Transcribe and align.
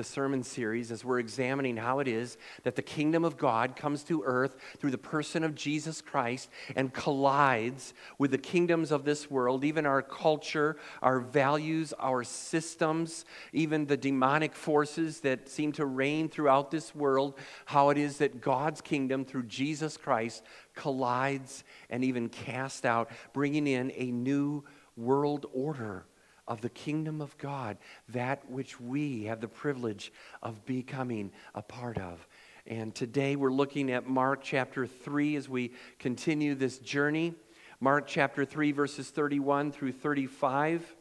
the 0.00 0.04
sermon 0.04 0.42
series 0.42 0.90
as 0.90 1.04
we're 1.04 1.18
examining 1.18 1.76
how 1.76 1.98
it 1.98 2.08
is 2.08 2.38
that 2.62 2.74
the 2.74 2.80
kingdom 2.80 3.22
of 3.22 3.36
God 3.36 3.76
comes 3.76 4.02
to 4.04 4.22
earth 4.24 4.56
through 4.78 4.92
the 4.92 4.96
person 4.96 5.44
of 5.44 5.54
Jesus 5.54 6.00
Christ 6.00 6.48
and 6.74 6.90
collides 6.90 7.92
with 8.16 8.30
the 8.30 8.38
kingdoms 8.38 8.92
of 8.92 9.04
this 9.04 9.30
world, 9.30 9.62
even 9.62 9.84
our 9.84 10.00
culture, 10.00 10.78
our 11.02 11.20
values, 11.20 11.92
our 11.98 12.24
systems, 12.24 13.26
even 13.52 13.84
the 13.84 13.96
demonic 13.98 14.54
forces 14.54 15.20
that 15.20 15.50
seem 15.50 15.70
to 15.72 15.84
reign 15.84 16.30
throughout 16.30 16.70
this 16.70 16.94
world, 16.94 17.34
how 17.66 17.90
it 17.90 17.98
is 17.98 18.16
that 18.16 18.40
God's 18.40 18.80
kingdom 18.80 19.26
through 19.26 19.42
Jesus 19.42 19.98
Christ 19.98 20.42
collides 20.74 21.62
and 21.90 22.02
even 22.04 22.30
casts 22.30 22.86
out, 22.86 23.10
bringing 23.34 23.66
in 23.66 23.92
a 23.96 24.10
new 24.10 24.64
world 24.96 25.44
order 25.52 26.06
of 26.50 26.60
the 26.60 26.68
kingdom 26.68 27.22
of 27.22 27.38
God, 27.38 27.78
that 28.08 28.50
which 28.50 28.80
we 28.80 29.24
have 29.24 29.40
the 29.40 29.48
privilege 29.48 30.12
of 30.42 30.66
becoming 30.66 31.30
a 31.54 31.62
part 31.62 31.96
of. 31.96 32.26
And 32.66 32.92
today 32.92 33.36
we're 33.36 33.52
looking 33.52 33.92
at 33.92 34.08
Mark 34.08 34.40
chapter 34.42 34.84
3 34.84 35.36
as 35.36 35.48
we 35.48 35.72
continue 36.00 36.56
this 36.56 36.78
journey. 36.78 37.34
Mark 37.78 38.08
chapter 38.08 38.44
3, 38.44 38.72
verses 38.72 39.10
31 39.10 39.70
through 39.70 39.92
35. 39.92 40.96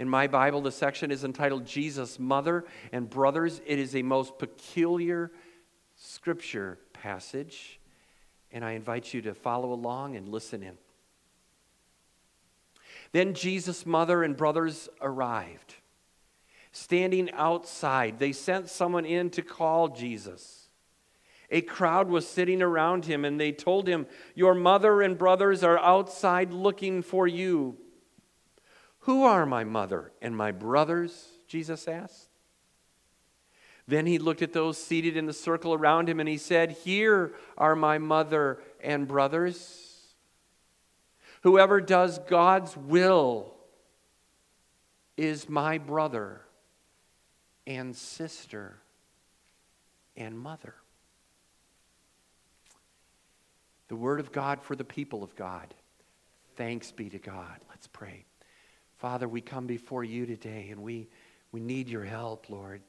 In 0.00 0.08
my 0.08 0.26
Bible, 0.26 0.60
the 0.60 0.72
section 0.72 1.12
is 1.12 1.22
entitled 1.22 1.64
Jesus' 1.64 2.18
Mother 2.18 2.64
and 2.92 3.08
Brothers. 3.08 3.60
It 3.66 3.78
is 3.78 3.94
a 3.94 4.02
most 4.02 4.36
peculiar 4.38 5.30
scripture 5.94 6.76
passage, 6.92 7.78
and 8.50 8.64
I 8.64 8.72
invite 8.72 9.14
you 9.14 9.22
to 9.22 9.34
follow 9.34 9.72
along 9.72 10.16
and 10.16 10.28
listen 10.28 10.64
in. 10.64 10.76
Then 13.12 13.34
Jesus' 13.34 13.86
mother 13.86 14.22
and 14.22 14.36
brothers 14.36 14.88
arrived. 15.00 15.74
Standing 16.72 17.30
outside, 17.32 18.18
they 18.18 18.32
sent 18.32 18.68
someone 18.68 19.04
in 19.06 19.30
to 19.30 19.42
call 19.42 19.88
Jesus. 19.88 20.68
A 21.50 21.62
crowd 21.62 22.08
was 22.08 22.28
sitting 22.28 22.60
around 22.60 23.06
him, 23.06 23.24
and 23.24 23.40
they 23.40 23.52
told 23.52 23.88
him, 23.88 24.06
Your 24.34 24.54
mother 24.54 25.00
and 25.00 25.16
brothers 25.16 25.64
are 25.64 25.78
outside 25.78 26.52
looking 26.52 27.02
for 27.02 27.26
you. 27.26 27.78
Who 29.00 29.24
are 29.24 29.46
my 29.46 29.64
mother 29.64 30.12
and 30.20 30.36
my 30.36 30.52
brothers? 30.52 31.28
Jesus 31.46 31.88
asked. 31.88 32.28
Then 33.86 34.04
he 34.04 34.18
looked 34.18 34.42
at 34.42 34.52
those 34.52 34.76
seated 34.76 35.16
in 35.16 35.24
the 35.24 35.32
circle 35.32 35.72
around 35.72 36.10
him 36.10 36.20
and 36.20 36.28
he 36.28 36.36
said, 36.36 36.72
Here 36.72 37.34
are 37.56 37.74
my 37.74 37.96
mother 37.96 38.60
and 38.82 39.08
brothers. 39.08 39.87
Whoever 41.42 41.80
does 41.80 42.18
God's 42.28 42.76
will 42.76 43.54
is 45.16 45.48
my 45.48 45.78
brother 45.78 46.40
and 47.66 47.94
sister 47.94 48.76
and 50.16 50.38
mother. 50.38 50.74
The 53.88 53.96
word 53.96 54.20
of 54.20 54.32
God 54.32 54.62
for 54.62 54.76
the 54.76 54.84
people 54.84 55.22
of 55.22 55.34
God. 55.36 55.74
Thanks 56.56 56.90
be 56.90 57.08
to 57.10 57.18
God. 57.18 57.58
Let's 57.70 57.86
pray. 57.86 58.24
Father, 58.98 59.28
we 59.28 59.40
come 59.40 59.66
before 59.66 60.04
you 60.04 60.26
today 60.26 60.68
and 60.70 60.82
we, 60.82 61.08
we 61.52 61.60
need 61.60 61.88
your 61.88 62.04
help, 62.04 62.50
Lord. 62.50 62.82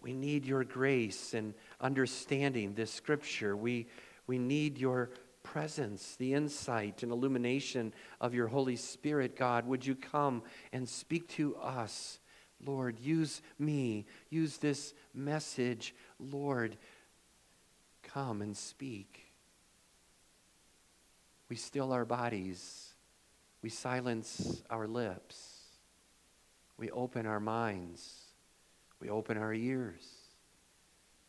We 0.00 0.12
need 0.12 0.44
your 0.44 0.64
grace 0.64 1.34
and 1.34 1.54
understanding 1.80 2.74
this 2.74 2.90
scripture. 2.90 3.56
We, 3.56 3.86
we 4.26 4.38
need 4.38 4.78
your 4.78 5.10
presence, 5.42 6.16
the 6.16 6.34
insight 6.34 7.02
and 7.02 7.12
illumination 7.12 7.92
of 8.20 8.34
your 8.34 8.48
Holy 8.48 8.76
Spirit, 8.76 9.36
God. 9.36 9.66
Would 9.66 9.84
you 9.86 9.94
come 9.94 10.42
and 10.72 10.88
speak 10.88 11.28
to 11.30 11.56
us? 11.56 12.18
Lord, 12.64 12.98
use 13.00 13.42
me, 13.58 14.06
use 14.30 14.58
this 14.58 14.94
message. 15.14 15.94
Lord, 16.18 16.76
come 18.02 18.42
and 18.42 18.56
speak. 18.56 19.32
We 21.48 21.56
still 21.56 21.92
our 21.92 22.06
bodies, 22.06 22.94
we 23.60 23.68
silence 23.68 24.62
our 24.70 24.86
lips, 24.86 25.58
we 26.78 26.90
open 26.90 27.26
our 27.26 27.40
minds, 27.40 28.22
we 29.00 29.10
open 29.10 29.36
our 29.36 29.52
ears. 29.52 30.06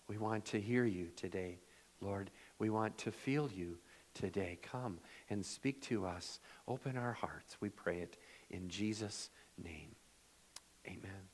We 0.08 0.18
want 0.18 0.46
to 0.46 0.60
hear 0.60 0.86
you 0.86 1.08
today, 1.16 1.60
Lord. 2.02 2.30
We 2.60 2.70
want 2.70 2.98
to 3.00 3.12
feel 3.12 3.50
you 3.52 3.78
today. 4.14 4.60
Come 4.62 5.00
and 5.30 5.46
speak 5.46 5.82
to 5.84 6.06
us. 6.06 6.40
Open 6.68 6.98
our 6.98 7.14
hearts. 7.14 7.58
We 7.60 7.70
pray 7.70 8.00
it 8.00 8.18
in 8.50 8.70
Jesus' 8.70 9.30
name. 9.62 9.96
Amen. 10.88 11.30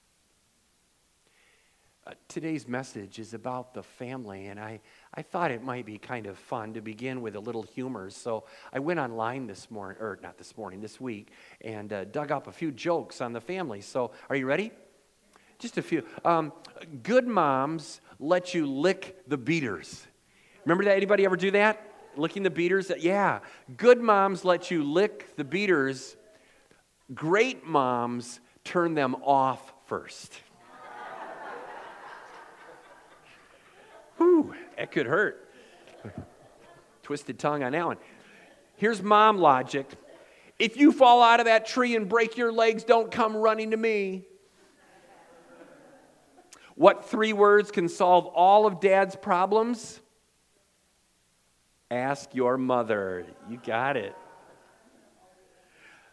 Uh, 2.08 2.14
today's 2.28 2.68
message 2.68 3.20
is 3.20 3.34
about 3.34 3.74
the 3.74 3.84
family, 3.84 4.48
and 4.48 4.60
I, 4.60 4.80
I 5.14 5.22
thought 5.22 5.52
it 5.52 5.62
might 5.62 5.86
be 5.86 5.98
kind 5.98 6.26
of 6.26 6.40
fun 6.40 6.74
to 6.74 6.82
begin 6.82 7.22
with 7.22 7.36
a 7.36 7.40
little 7.40 7.62
humor. 7.62 8.10
So 8.10 8.46
I 8.74 8.80
went 8.80 9.00
online 9.00 9.46
this 9.46 9.70
morning, 9.70 10.02
or 10.02 10.18
not 10.24 10.38
this 10.38 10.58
morning, 10.58 10.82
this 10.82 11.00
week, 11.00 11.30
and 11.62 11.92
uh, 11.94 12.06
dug 12.06 12.32
up 12.32 12.48
a 12.48 12.52
few 12.52 12.72
jokes 12.72 13.22
on 13.22 13.34
the 13.34 13.42
family. 13.42 13.82
So 13.82 14.12
are 14.30 14.36
you 14.36 14.48
ready? 14.48 14.72
Just 15.60 15.78
a 15.78 15.82
few. 15.82 16.04
Um, 16.24 16.54
good 17.04 17.28
moms 17.28 18.02
let 18.18 18.54
you 18.54 18.66
lick 18.66 19.28
the 19.28 19.38
beaters. 19.38 20.08
Remember 20.66 20.86
that? 20.86 20.96
Anybody 20.96 21.26
ever 21.26 21.38
do 21.38 21.52
that? 21.52 21.89
Licking 22.19 22.44
the 22.44 22.50
beaters? 22.50 22.91
Yeah. 23.00 23.40
Good 23.75 24.02
moms 24.02 24.46
let 24.46 24.69
you 24.69 24.84
lick 24.84 25.35
the 25.35 25.44
beaters. 25.44 26.16
Great 27.13 27.66
moms 27.66 28.40
turn 28.63 28.94
them 28.94 29.16
off 29.24 29.74
first. 29.85 30.34
Whew, 34.18 34.53
that 34.78 34.91
could 34.91 35.06
hurt. 35.06 35.50
Twisted 37.03 37.40
tongue 37.40 37.63
on 37.63 37.72
that 37.72 37.85
one. 37.85 37.97
Here's 38.75 39.01
mom 39.01 39.38
logic. 39.38 39.90
If 40.59 40.78
you 40.78 40.91
fall 40.91 41.24
out 41.24 41.40
of 41.40 41.46
that 41.46 41.66
tree 41.66 41.96
and 41.96 42.07
break 42.07 42.38
your 42.38 42.51
legs, 42.51 42.84
don't 42.84 43.09
come 43.09 43.36
running 43.36 43.72
to 43.72 43.78
me. 43.78 44.25
What 46.75 47.09
three 47.09 47.34
words 47.34 47.72
can 47.72 47.90
solve 47.90 48.25
all 48.25 48.66
of 48.66 48.80
dad's 48.80 49.16
problems? 49.16 50.00
Ask 51.92 52.36
your 52.36 52.58
mother. 52.58 53.26
You 53.50 53.60
got 53.64 53.98
it. 53.98 54.16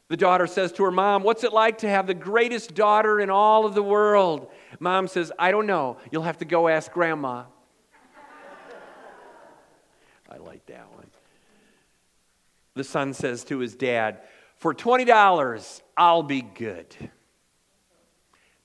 The 0.09 0.17
daughter 0.17 0.47
says 0.47 0.73
to 0.73 0.85
her 0.85 0.91
mom, 0.91 1.23
What's 1.23 1.45
it 1.45 1.53
like 1.53 1.79
to 1.79 1.89
have 1.89 2.07
the 2.07 2.15
greatest 2.15 2.75
daughter 2.75 3.21
in 3.21 3.29
all 3.29 3.67
of 3.67 3.75
the 3.75 3.83
world? 3.83 4.51
Mom 4.79 5.09
says, 5.09 5.33
I 5.39 5.51
don't 5.51 5.67
know. 5.67 5.99
You'll 6.11 6.23
have 6.23 6.39
to 6.39 6.45
go 6.45 6.69
ask 6.69 6.93
grandma. 6.93 7.45
I 10.31 10.37
like 10.37 10.65
that 10.67 10.93
one. 10.95 11.07
The 12.75 12.85
son 12.85 13.15
says 13.15 13.43
to 13.45 13.59
his 13.59 13.75
dad, 13.75 14.21
For 14.57 14.73
$20, 14.73 15.83
I'll 15.97 16.23
be 16.23 16.43
good. 16.43 16.95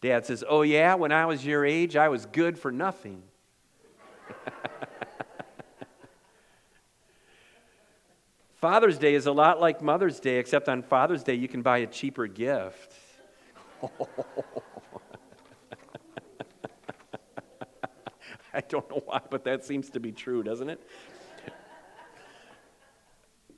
Dad 0.01 0.25
says, 0.25 0.43
Oh, 0.47 0.61
yeah, 0.61 0.93
when 0.95 1.11
I 1.11 1.25
was 1.25 1.45
your 1.45 1.65
age, 1.65 1.95
I 1.95 2.09
was 2.09 2.25
good 2.27 2.59
for 2.59 2.71
nothing. 2.71 3.23
Father's 8.61 8.97
Day 8.99 9.15
is 9.15 9.25
a 9.25 9.31
lot 9.31 9.59
like 9.59 9.81
Mother's 9.81 10.19
Day, 10.19 10.37
except 10.37 10.69
on 10.69 10.83
Father's 10.83 11.23
Day 11.23 11.33
you 11.33 11.47
can 11.47 11.63
buy 11.63 11.79
a 11.79 11.87
cheaper 11.87 12.27
gift. 12.27 12.93
I 18.53 18.61
don't 18.61 18.87
know 18.91 19.01
why, 19.03 19.21
but 19.31 19.43
that 19.45 19.65
seems 19.65 19.89
to 19.89 19.99
be 19.99 20.11
true, 20.11 20.43
doesn't 20.43 20.69
it? 20.69 20.79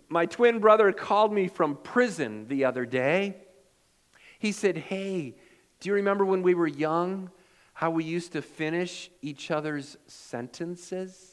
My 0.08 0.26
twin 0.26 0.60
brother 0.60 0.94
called 0.94 1.34
me 1.34 1.50
from 1.50 1.76
prison 1.76 2.48
the 2.48 2.64
other 2.64 2.86
day. 2.86 3.36
He 4.40 4.54
said, 4.54 4.78
Hey, 4.78 5.36
do 5.82 5.90
you 5.90 5.96
remember 5.96 6.24
when 6.24 6.44
we 6.44 6.54
were 6.54 6.68
young 6.68 7.30
how 7.74 7.92
we 7.92 8.06
used 8.06 8.32
to 8.34 8.42
finish 8.42 9.10
each 9.22 9.52
other's 9.52 9.98
sentences? 10.08 11.33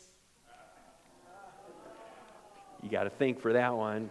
You 2.82 2.88
got 2.90 3.04
to 3.04 3.10
think 3.10 3.40
for 3.40 3.52
that 3.52 3.76
one. 3.76 4.10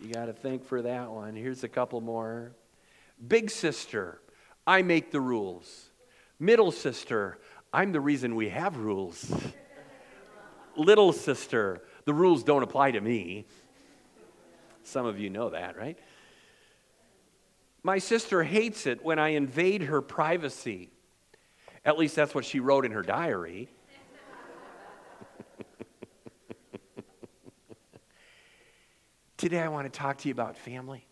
You 0.00 0.12
got 0.12 0.26
to 0.26 0.32
think 0.32 0.64
for 0.64 0.82
that 0.82 1.10
one. 1.10 1.34
Here's 1.34 1.64
a 1.64 1.68
couple 1.68 2.00
more. 2.00 2.52
Big 3.26 3.50
sister, 3.50 4.20
I 4.66 4.82
make 4.82 5.10
the 5.10 5.20
rules. 5.20 5.90
Middle 6.38 6.70
sister, 6.70 7.38
I'm 7.72 7.92
the 7.92 8.00
reason 8.00 8.36
we 8.36 8.48
have 8.48 8.76
rules. 8.76 9.32
Little 10.76 11.12
sister, 11.12 11.82
the 12.04 12.14
rules 12.14 12.44
don't 12.44 12.62
apply 12.62 12.92
to 12.92 13.00
me. 13.00 13.46
Some 14.84 15.04
of 15.04 15.18
you 15.18 15.30
know 15.30 15.50
that, 15.50 15.76
right? 15.76 15.98
My 17.82 17.98
sister 17.98 18.42
hates 18.42 18.86
it 18.86 19.04
when 19.04 19.18
I 19.18 19.30
invade 19.30 19.82
her 19.82 20.00
privacy. 20.00 20.90
At 21.84 21.98
least 21.98 22.16
that's 22.16 22.34
what 22.34 22.44
she 22.44 22.60
wrote 22.60 22.84
in 22.84 22.92
her 22.92 23.02
diary. 23.02 23.68
Today, 29.38 29.60
I 29.60 29.68
want 29.68 29.90
to 29.90 29.96
talk 29.96 30.18
to 30.18 30.28
you 30.28 30.32
about 30.32 30.56
family. 30.56 31.06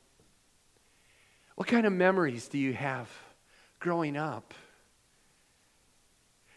What 1.55 1.69
kind 1.69 1.87
of 1.87 1.93
memories 1.93 2.49
do 2.49 2.59
you 2.59 2.73
have 2.73 3.09
growing 3.79 4.17
up? 4.17 4.53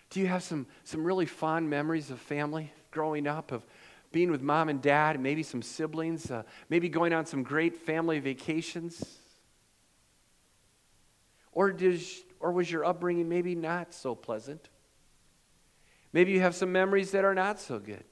Do 0.09 0.19
you 0.19 0.25
have 0.25 0.41
some, 0.41 0.65
some 0.83 1.05
really 1.05 1.27
fond 1.27 1.69
memories 1.69 2.09
of 2.09 2.19
family 2.19 2.73
growing 2.89 3.27
up, 3.27 3.51
of 3.51 3.63
being 4.11 4.31
with 4.31 4.41
mom 4.41 4.69
and 4.69 4.81
dad, 4.81 5.19
maybe 5.19 5.43
some 5.43 5.61
siblings, 5.61 6.31
uh, 6.31 6.41
maybe 6.69 6.89
going 6.89 7.13
on 7.13 7.27
some 7.27 7.43
great 7.43 7.77
family 7.77 8.17
vacations? 8.17 9.19
Or, 11.51 11.71
does, 11.71 12.23
or 12.39 12.51
was 12.51 12.71
your 12.71 12.83
upbringing 12.83 13.29
maybe 13.29 13.53
not 13.53 13.93
so 13.93 14.15
pleasant? 14.15 14.69
Maybe 16.13 16.31
you 16.31 16.39
have 16.39 16.55
some 16.55 16.71
memories 16.71 17.11
that 17.11 17.23
are 17.23 17.35
not 17.35 17.59
so 17.59 17.77
good. 17.77 18.03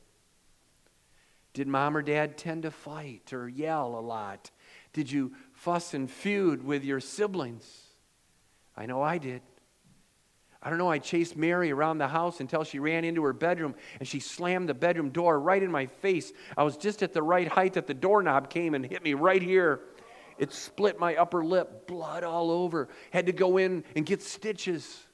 Did 1.58 1.68
mom 1.68 1.98
or 1.98 2.04
dad 2.04 2.38
tend 2.38 2.62
to 2.62 2.70
fight 2.70 3.34
or 3.34 3.50
yell 3.50 3.98
a 3.98 4.00
lot? 4.00 4.52
Did 4.94 5.12
you 5.12 5.34
fuss 5.54 5.96
and 5.96 6.08
feud 6.08 6.64
with 6.64 6.84
your 6.84 7.00
siblings? 7.00 7.66
I 8.76 8.86
know 8.86 9.02
I 9.02 9.18
did. 9.18 9.42
I 10.62 10.70
don't 10.70 10.78
know, 10.78 10.92
I 10.92 11.00
chased 11.00 11.36
Mary 11.36 11.72
around 11.72 11.98
the 11.98 12.08
house 12.08 12.42
until 12.42 12.64
she 12.64 12.78
ran 12.78 13.04
into 13.04 13.24
her 13.24 13.34
bedroom 13.34 13.74
and 13.98 14.08
she 14.08 14.20
slammed 14.20 14.70
the 14.70 14.76
bedroom 14.76 15.10
door 15.10 15.40
right 15.40 15.64
in 15.64 15.72
my 15.72 15.88
face. 15.88 16.32
I 16.56 16.62
was 16.62 16.78
just 16.78 17.02
at 17.02 17.12
the 17.12 17.24
right 17.24 17.48
height 17.48 17.74
that 17.74 17.88
the 17.88 17.96
doorknob 17.96 18.52
came 18.52 18.76
and 18.76 18.86
hit 18.86 19.04
me 19.04 19.16
right 19.16 19.42
here. 19.42 19.80
It 20.38 20.54
split 20.54 21.00
my 21.00 21.16
upper 21.16 21.44
lip, 21.44 21.88
blood 21.88 22.24
all 22.24 22.52
over. 22.52 22.88
Had 23.10 23.26
to 23.26 23.32
go 23.32 23.58
in 23.58 23.84
and 23.96 24.06
get 24.06 24.22
stitches. 24.22 25.08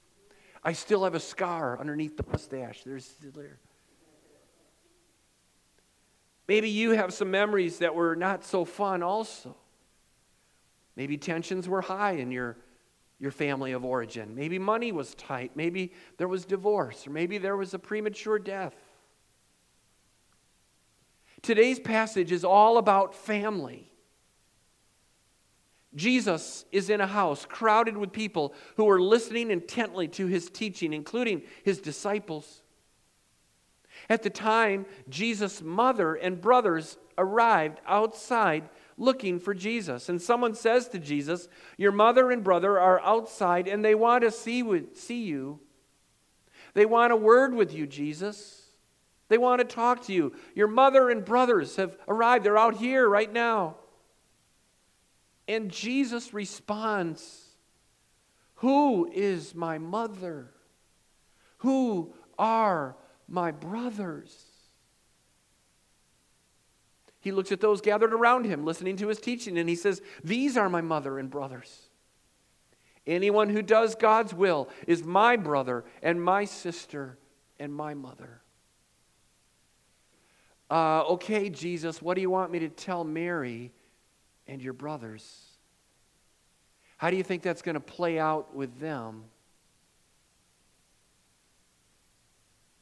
I 0.62 0.74
still 0.74 1.06
have 1.06 1.16
a 1.16 1.22
scar 1.22 1.80
underneath 1.80 2.18
the 2.18 2.26
mustache. 2.30 2.84
There's 2.84 3.10
there. 3.34 3.60
Maybe 6.48 6.70
you 6.70 6.92
have 6.92 7.14
some 7.14 7.32
memories 7.32 7.80
that 7.80 7.96
were 7.96 8.16
not 8.16 8.44
so 8.44 8.66
fun 8.66 9.02
also. 9.02 9.56
Maybe 10.96 11.18
tensions 11.18 11.68
were 11.68 11.82
high 11.82 12.14
in 12.14 12.32
your 12.32 12.58
your 13.20 13.32
family 13.32 13.72
of 13.72 13.86
origin. 13.86 14.36
Maybe 14.36 14.60
money 14.60 14.92
was 14.92 15.16
tight. 15.16 15.52
Maybe 15.56 15.94
there 16.18 16.28
was 16.28 16.44
divorce, 16.44 17.08
or 17.08 17.12
maybe 17.12 17.38
there 17.38 17.56
was 17.56 17.74
a 17.74 17.80
premature 17.80 18.38
death. 18.38 18.76
Today's 21.42 21.80
passage 21.80 22.32
is 22.32 22.44
all 22.44 22.78
about 22.78 23.16
family. 23.16 23.92
Jesus 25.96 26.66
is 26.72 26.90
in 26.90 27.02
a 27.02 27.08
house 27.08 27.46
crowded 27.46 27.98
with 27.98 28.12
people 28.12 28.54
who 28.78 28.90
are 28.90 29.00
listening 29.00 29.52
intently 29.52 30.08
to 30.10 30.26
his 30.28 30.50
teaching, 30.50 30.92
including 30.92 31.44
his 31.64 31.80
disciples. 31.80 32.63
At 34.10 34.24
the 34.24 34.30
time, 34.30 34.86
Jesus' 35.10 35.62
mother 35.62 36.16
and 36.16 36.42
brothers 36.42 36.98
arrived 37.18 37.80
outside 37.86 38.70
looking 38.98 39.40
for 39.40 39.54
Jesus. 39.54 40.10
And 40.10 40.22
someone 40.22 40.56
says 40.56 40.88
to 40.90 41.00
Jesus, 41.00 41.48
Your 41.78 41.92
mother 41.92 42.32
and 42.32 42.44
brother 42.44 42.80
are 42.80 43.02
outside 43.02 43.68
and 43.68 43.84
they 43.84 43.96
want 43.96 44.24
to 44.24 44.32
see, 44.32 44.64
see 44.94 45.24
you. 45.24 45.60
They 46.74 46.86
want 46.86 47.14
a 47.14 47.18
word 47.18 47.54
with 47.54 47.74
you, 47.74 47.88
Jesus. 47.88 48.64
They 49.30 49.38
want 49.38 49.60
to 49.60 49.66
talk 49.66 50.06
to 50.06 50.14
you. 50.14 50.34
Your 50.56 50.68
mother 50.68 51.10
and 51.10 51.24
brothers 51.24 51.76
have 51.78 51.98
arrived. 52.08 52.46
They're 52.46 52.58
out 52.58 52.76
here 52.76 53.08
right 53.08 53.32
now. 53.32 53.78
And 55.48 55.72
Jesus 55.72 56.34
responds, 56.34 57.48
Who 58.56 59.12
is 59.12 59.54
my 59.56 59.78
mother? 59.78 60.52
Who 61.58 62.14
are 62.38 62.96
my 63.34 63.52
brothers? 63.52 64.54
he 67.24 67.32
looks 67.32 67.54
at 67.54 67.62
those 67.62 67.80
gathered 67.80 68.14
around 68.14 68.44
him, 68.44 68.66
listening 68.66 68.98
to 68.98 69.08
his 69.08 69.18
teaching, 69.18 69.58
and 69.58 69.70
he 69.70 69.78
says, 69.78 70.02
These 70.26 70.58
are 70.58 70.68
my 70.68 70.82
mother 70.82 71.18
and 71.18 71.30
brothers. 71.30 71.84
Anyone 73.08 73.48
who 73.48 73.62
does 73.62 73.96
God's 73.96 74.34
will 74.34 74.68
is 74.88 75.04
my 75.04 75.38
brother 75.38 75.86
and 76.02 76.22
my 76.22 76.44
sister 76.44 77.18
and 77.58 77.74
my 77.74 77.94
mother. 77.94 78.42
Uh, 80.70 81.04
okay, 81.12 81.50
Jesus, 81.50 82.02
what 82.02 82.16
do 82.16 82.22
you 82.22 82.30
want 82.30 82.52
me 82.52 82.60
to 82.60 82.70
tell 82.70 83.06
Mary 83.06 83.72
and 84.46 84.62
your 84.62 84.74
brothers? 84.74 85.46
How 86.98 87.10
do 87.10 87.16
you 87.16 87.24
think 87.24 87.42
that's 87.42 87.62
going 87.62 87.76
to 87.76 87.80
play 87.80 88.20
out 88.20 88.54
with 88.54 88.82
them? 88.82 89.24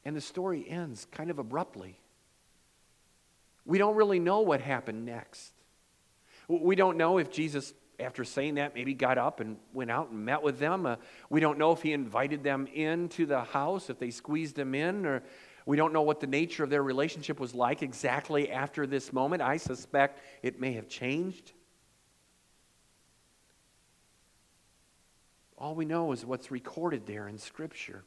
And 0.03 0.15
the 0.15 0.21
story 0.21 0.65
ends 0.68 1.06
kind 1.12 1.30
of 1.30 1.39
abruptly. 1.39 2.00
We 3.65 3.77
don't 3.77 3.95
really 3.95 4.19
know 4.19 4.42
what 4.42 4.62
happened 4.62 5.06
next. 5.06 5.51
We 6.48 6.75
don't 6.75 6.98
know 6.98 7.19
if 7.19 7.31
Jesus, 7.31 7.74
after 8.00 8.24
saying 8.24 8.56
that, 8.56 8.74
maybe 8.74 8.94
got 8.94 9.18
up 9.18 9.39
and 9.39 9.57
went 9.74 9.92
out 9.92 10.09
and 10.09 10.25
met 10.25 10.42
with 10.42 10.59
them. 10.59 10.86
Uh, 10.86 10.95
we 11.30 11.39
don't 11.39 11.57
know 11.57 11.71
if 11.71 11.81
he 11.81 11.94
invited 11.94 12.44
them 12.44 12.68
into 12.74 13.25
the 13.25 13.42
house, 13.42 13.89
if 13.89 14.00
they 14.00 14.09
squeezed 14.09 14.56
them 14.56 14.74
in, 14.74 15.06
or 15.06 15.24
we 15.65 15.77
don't 15.77 15.94
know 15.94 16.01
what 16.01 16.19
the 16.19 16.27
nature 16.27 16.63
of 16.63 16.69
their 16.69 16.81
relationship 16.83 17.39
was 17.39 17.53
like 17.53 17.83
exactly 17.83 18.51
after 18.51 18.88
this 18.88 19.13
moment. 19.13 19.44
I 19.44 19.57
suspect 19.57 20.19
it 20.42 20.59
may 20.59 20.74
have 20.74 20.89
changed. 20.89 21.53
All 25.57 25.75
we 25.75 25.86
know 25.86 26.12
is 26.12 26.25
what's 26.25 26.50
recorded 26.50 27.06
there 27.06 27.27
in 27.27 27.38
Scripture. 27.38 28.03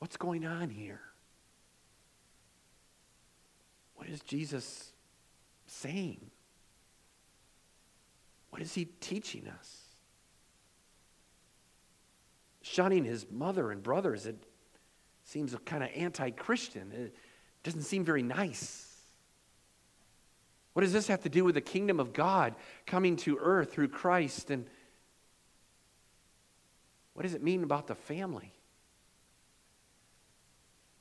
What's 0.00 0.16
going 0.16 0.46
on 0.46 0.70
here? 0.70 1.00
What 3.94 4.08
is 4.08 4.20
Jesus 4.20 4.92
saying? 5.66 6.30
What 8.48 8.62
is 8.62 8.74
he 8.74 8.86
teaching 8.86 9.46
us? 9.46 9.82
Shunning 12.62 13.04
his 13.04 13.26
mother 13.30 13.70
and 13.70 13.82
brothers, 13.82 14.24
it 14.24 14.36
seems 15.24 15.54
kind 15.66 15.84
of 15.84 15.90
anti 15.94 16.30
Christian. 16.30 16.90
It 16.92 17.14
doesn't 17.62 17.82
seem 17.82 18.04
very 18.04 18.22
nice. 18.22 18.86
What 20.72 20.82
does 20.82 20.94
this 20.94 21.08
have 21.08 21.22
to 21.24 21.28
do 21.28 21.44
with 21.44 21.56
the 21.56 21.60
kingdom 21.60 22.00
of 22.00 22.14
God 22.14 22.54
coming 22.86 23.16
to 23.18 23.38
earth 23.38 23.72
through 23.72 23.88
Christ? 23.88 24.50
And 24.50 24.66
what 27.12 27.22
does 27.22 27.34
it 27.34 27.42
mean 27.42 27.64
about 27.64 27.86
the 27.86 27.94
family? 27.94 28.54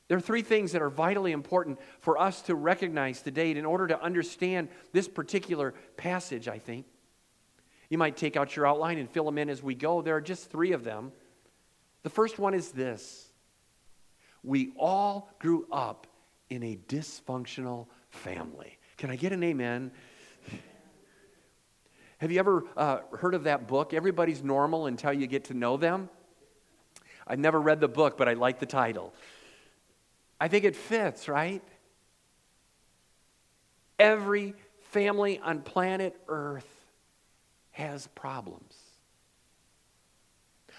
There 0.10 0.18
are 0.18 0.22
three 0.22 0.42
things 0.42 0.72
that 0.72 0.82
are 0.82 0.90
vitally 0.90 1.32
important 1.32 1.80
for 2.02 2.18
us 2.18 2.42
to 2.44 2.56
recognize 2.56 3.22
today 3.22 3.52
in 3.52 3.64
order 3.64 3.88
to 3.88 4.02
understand 4.02 4.68
this 4.92 5.08
particular 5.08 5.76
passage, 5.98 6.48
I 6.48 6.58
think. 6.58 6.88
You 7.90 8.00
might 8.00 8.18
take 8.18 8.36
out 8.36 8.56
your 8.56 8.66
outline 8.68 8.98
and 8.98 9.08
fill 9.08 9.26
them 9.26 9.38
in 9.38 9.50
as 9.50 9.62
we 9.62 9.76
go. 9.76 10.02
There 10.02 10.16
are 10.16 10.22
just 10.22 10.50
three 10.50 10.72
of 10.72 10.84
them. 10.84 11.12
The 12.02 12.10
first 12.10 12.40
one 12.40 12.56
is 12.56 12.72
this 12.72 13.30
We 14.44 14.74
all 14.78 15.32
grew 15.38 15.68
up 15.72 16.08
in 16.50 16.64
a 16.64 16.76
dysfunctional 16.88 17.86
family. 18.10 18.80
Can 18.98 19.12
I 19.12 19.16
get 19.16 19.32
an 19.32 19.44
amen? 19.44 19.92
Have 22.18 22.32
you 22.32 22.40
ever 22.40 22.64
uh, 22.76 23.00
heard 23.18 23.36
of 23.36 23.44
that 23.44 23.68
book, 23.68 23.94
Everybody's 23.94 24.44
Normal 24.44 24.88
Until 24.88 25.14
You 25.14 25.28
Get 25.28 25.46
to 25.46 25.54
Know 25.54 25.78
Them? 25.78 26.10
I've 27.28 27.40
never 27.40 27.62
read 27.62 27.80
the 27.80 27.88
book, 27.88 28.18
but 28.18 28.28
I 28.28 28.34
like 28.34 28.60
the 28.60 28.66
title. 28.66 29.14
I 30.40 30.48
think 30.48 30.66
it 30.66 30.76
fits, 30.76 31.28
right? 31.28 31.62
Every 33.98 34.54
family 34.92 35.40
on 35.40 35.62
planet 35.62 36.16
Earth 36.28 36.68
has 37.72 38.08
problems. 38.08 38.76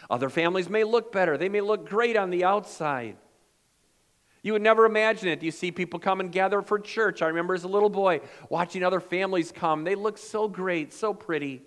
Other 0.08 0.30
families 0.30 0.68
may 0.68 0.84
look 0.84 1.12
better, 1.12 1.36
they 1.36 1.48
may 1.48 1.60
look 1.60 1.88
great 1.88 2.16
on 2.16 2.30
the 2.30 2.44
outside. 2.44 3.16
You 4.42 4.54
would 4.54 4.62
never 4.62 4.86
imagine 4.86 5.28
it. 5.28 5.42
You 5.42 5.50
see 5.50 5.70
people 5.70 6.00
come 6.00 6.20
and 6.20 6.32
gather 6.32 6.62
for 6.62 6.78
church. 6.78 7.20
I 7.20 7.26
remember 7.26 7.52
as 7.52 7.64
a 7.64 7.68
little 7.68 7.90
boy 7.90 8.22
watching 8.48 8.82
other 8.82 9.00
families 9.00 9.52
come. 9.52 9.84
They 9.84 9.94
look 9.94 10.16
so 10.16 10.48
great, 10.48 10.94
so 10.94 11.12
pretty. 11.12 11.62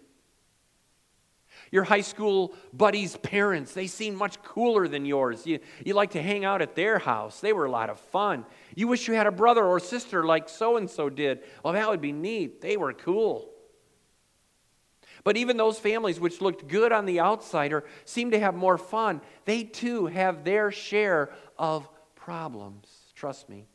Your 1.73 1.83
high 1.83 2.01
school 2.01 2.53
buddies' 2.71 3.17
parents, 3.17 3.73
they 3.73 3.87
seem 3.87 4.13
much 4.13 4.39
cooler 4.43 4.87
than 4.87 5.07
yours. 5.07 5.47
You, 5.47 5.57
you 5.83 5.95
like 5.95 6.11
to 6.11 6.21
hang 6.21 6.45
out 6.45 6.61
at 6.61 6.75
their 6.75 6.99
house. 6.99 7.39
They 7.39 7.51
were 7.51 7.65
a 7.65 7.71
lot 7.71 7.89
of 7.89 7.99
fun. 7.99 8.45
You 8.75 8.87
wish 8.87 9.07
you 9.07 9.15
had 9.15 9.25
a 9.25 9.31
brother 9.31 9.65
or 9.65 9.79
sister 9.79 10.23
like 10.23 10.49
so 10.49 10.77
and 10.77 10.87
so 10.87 11.09
did. 11.09 11.39
Well, 11.63 11.73
that 11.73 11.89
would 11.89 11.99
be 11.99 12.11
neat. 12.11 12.61
They 12.61 12.77
were 12.77 12.93
cool. 12.93 13.49
But 15.23 15.35
even 15.35 15.57
those 15.57 15.79
families 15.79 16.19
which 16.19 16.41
looked 16.41 16.67
good 16.67 16.91
on 16.91 17.07
the 17.07 17.19
outside 17.19 17.73
or 17.73 17.85
seemed 18.05 18.33
to 18.33 18.39
have 18.39 18.53
more 18.53 18.77
fun, 18.77 19.19
they 19.45 19.63
too 19.63 20.05
have 20.05 20.43
their 20.43 20.69
share 20.69 21.31
of 21.57 21.89
problems. 22.13 22.87
Trust 23.15 23.49
me. 23.49 23.65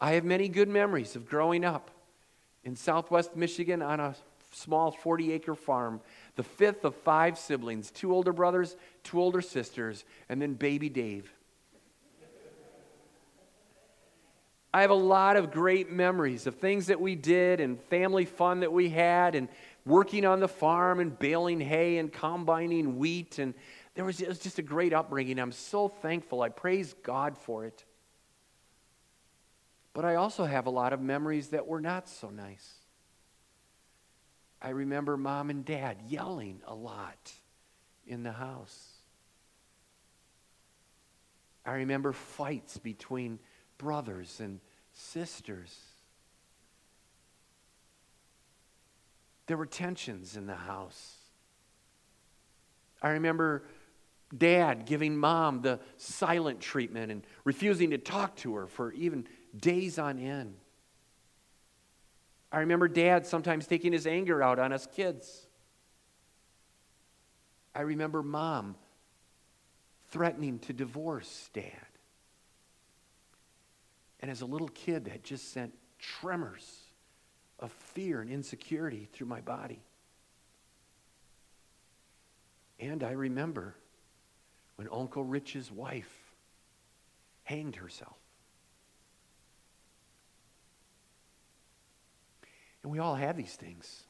I 0.00 0.12
have 0.12 0.24
many 0.24 0.48
good 0.48 0.70
memories 0.70 1.14
of 1.14 1.28
growing 1.28 1.62
up 1.62 1.90
in 2.64 2.74
southwest 2.74 3.36
Michigan 3.36 3.82
on 3.82 4.00
a 4.00 4.16
small 4.50 4.90
40 4.90 5.32
acre 5.32 5.54
farm, 5.54 6.00
the 6.36 6.42
fifth 6.42 6.84
of 6.84 6.94
five 6.96 7.38
siblings 7.38 7.90
two 7.90 8.12
older 8.12 8.32
brothers, 8.32 8.76
two 9.02 9.20
older 9.20 9.40
sisters, 9.40 10.04
and 10.28 10.40
then 10.40 10.54
baby 10.54 10.88
Dave. 10.88 11.32
I 14.72 14.82
have 14.82 14.90
a 14.90 14.94
lot 14.94 15.36
of 15.36 15.50
great 15.50 15.90
memories 15.90 16.46
of 16.46 16.54
things 16.56 16.86
that 16.86 17.00
we 17.00 17.16
did 17.16 17.60
and 17.60 17.80
family 17.84 18.24
fun 18.24 18.60
that 18.60 18.72
we 18.72 18.88
had 18.88 19.34
and 19.34 19.48
working 19.84 20.24
on 20.24 20.38
the 20.38 20.46
farm 20.46 21.00
and 21.00 21.18
baling 21.18 21.60
hay 21.60 21.98
and 21.98 22.12
combining 22.12 22.96
wheat. 22.96 23.40
And 23.40 23.54
there 23.94 24.04
was, 24.04 24.20
it 24.20 24.28
was 24.28 24.38
just 24.38 24.60
a 24.60 24.62
great 24.62 24.92
upbringing. 24.92 25.40
I'm 25.40 25.50
so 25.50 25.88
thankful. 25.88 26.42
I 26.42 26.50
praise 26.50 26.94
God 27.02 27.36
for 27.36 27.64
it. 27.64 27.84
But 29.92 30.04
I 30.04 30.14
also 30.14 30.44
have 30.44 30.66
a 30.66 30.70
lot 30.70 30.92
of 30.92 31.00
memories 31.00 31.48
that 31.48 31.66
were 31.66 31.80
not 31.80 32.08
so 32.08 32.30
nice. 32.30 32.79
I 34.62 34.70
remember 34.70 35.16
mom 35.16 35.50
and 35.50 35.64
dad 35.64 35.98
yelling 36.08 36.60
a 36.66 36.74
lot 36.74 37.32
in 38.06 38.22
the 38.22 38.32
house. 38.32 38.94
I 41.64 41.74
remember 41.74 42.12
fights 42.12 42.78
between 42.78 43.38
brothers 43.78 44.40
and 44.40 44.60
sisters. 44.92 45.78
There 49.46 49.56
were 49.56 49.66
tensions 49.66 50.36
in 50.36 50.46
the 50.46 50.54
house. 50.54 51.16
I 53.02 53.10
remember 53.10 53.64
dad 54.36 54.84
giving 54.86 55.16
mom 55.16 55.62
the 55.62 55.80
silent 55.96 56.60
treatment 56.60 57.10
and 57.10 57.26
refusing 57.44 57.90
to 57.90 57.98
talk 57.98 58.36
to 58.36 58.54
her 58.54 58.66
for 58.66 58.92
even 58.92 59.26
days 59.56 59.98
on 59.98 60.18
end. 60.18 60.54
I 62.52 62.60
remember 62.60 62.88
dad 62.88 63.26
sometimes 63.26 63.66
taking 63.66 63.92
his 63.92 64.06
anger 64.06 64.42
out 64.42 64.58
on 64.58 64.72
us 64.72 64.86
kids. 64.86 65.46
I 67.74 67.82
remember 67.82 68.22
mom 68.22 68.74
threatening 70.10 70.58
to 70.60 70.72
divorce 70.72 71.48
dad. 71.52 71.86
And 74.18 74.30
as 74.30 74.40
a 74.40 74.46
little 74.46 74.68
kid, 74.68 75.06
that 75.06 75.22
just 75.22 75.52
sent 75.52 75.72
tremors 75.98 76.80
of 77.58 77.72
fear 77.72 78.20
and 78.20 78.30
insecurity 78.30 79.08
through 79.12 79.28
my 79.28 79.40
body. 79.40 79.80
And 82.78 83.04
I 83.04 83.12
remember 83.12 83.76
when 84.76 84.88
Uncle 84.90 85.24
Rich's 85.24 85.70
wife 85.70 86.34
hanged 87.44 87.76
herself. 87.76 88.16
And 92.82 92.92
we 92.92 92.98
all 92.98 93.14
have 93.14 93.36
these 93.36 93.54
things. 93.54 94.04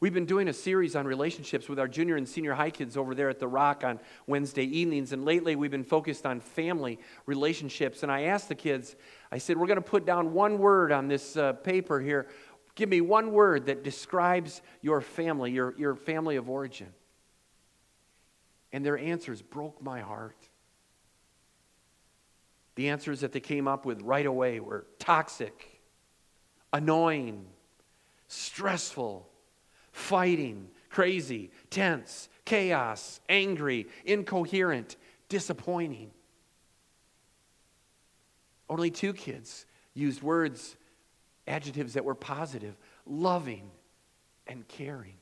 We've 0.00 0.12
been 0.12 0.26
doing 0.26 0.48
a 0.48 0.52
series 0.52 0.96
on 0.96 1.06
relationships 1.06 1.68
with 1.68 1.78
our 1.78 1.88
junior 1.88 2.16
and 2.16 2.28
senior 2.28 2.52
high 2.52 2.70
kids 2.70 2.96
over 2.96 3.14
there 3.14 3.30
at 3.30 3.38
the 3.38 3.48
Rock 3.48 3.84
on 3.84 4.00
Wednesday 4.26 4.64
evenings. 4.64 5.12
And 5.12 5.24
lately 5.24 5.56
we've 5.56 5.70
been 5.70 5.84
focused 5.84 6.26
on 6.26 6.40
family 6.40 6.98
relationships. 7.24 8.02
And 8.02 8.12
I 8.12 8.24
asked 8.24 8.48
the 8.48 8.54
kids, 8.54 8.96
I 9.32 9.38
said, 9.38 9.56
we're 9.56 9.66
going 9.66 9.76
to 9.76 9.82
put 9.82 10.04
down 10.04 10.34
one 10.34 10.58
word 10.58 10.92
on 10.92 11.08
this 11.08 11.36
uh, 11.36 11.54
paper 11.54 12.00
here. 12.00 12.26
Give 12.74 12.88
me 12.88 13.00
one 13.00 13.32
word 13.32 13.66
that 13.66 13.84
describes 13.84 14.60
your 14.82 15.00
family, 15.00 15.52
your, 15.52 15.74
your 15.78 15.94
family 15.94 16.36
of 16.36 16.50
origin. 16.50 16.92
And 18.72 18.84
their 18.84 18.98
answers 18.98 19.40
broke 19.40 19.80
my 19.80 20.00
heart. 20.00 20.36
The 22.74 22.88
answers 22.88 23.20
that 23.20 23.32
they 23.32 23.40
came 23.40 23.68
up 23.68 23.86
with 23.86 24.02
right 24.02 24.26
away 24.26 24.58
were 24.58 24.86
toxic, 24.98 25.73
annoying, 26.74 27.46
stressful, 28.26 29.26
fighting, 29.92 30.68
crazy, 30.90 31.52
tense, 31.70 32.28
chaos, 32.44 33.20
angry, 33.28 33.86
incoherent, 34.04 34.96
disappointing. 35.28 36.10
Only 38.68 38.90
two 38.90 39.12
kids 39.12 39.66
used 39.94 40.20
words, 40.20 40.76
adjectives 41.46 41.94
that 41.94 42.04
were 42.04 42.16
positive, 42.16 42.76
loving, 43.06 43.70
and 44.48 44.66
caring. 44.66 45.14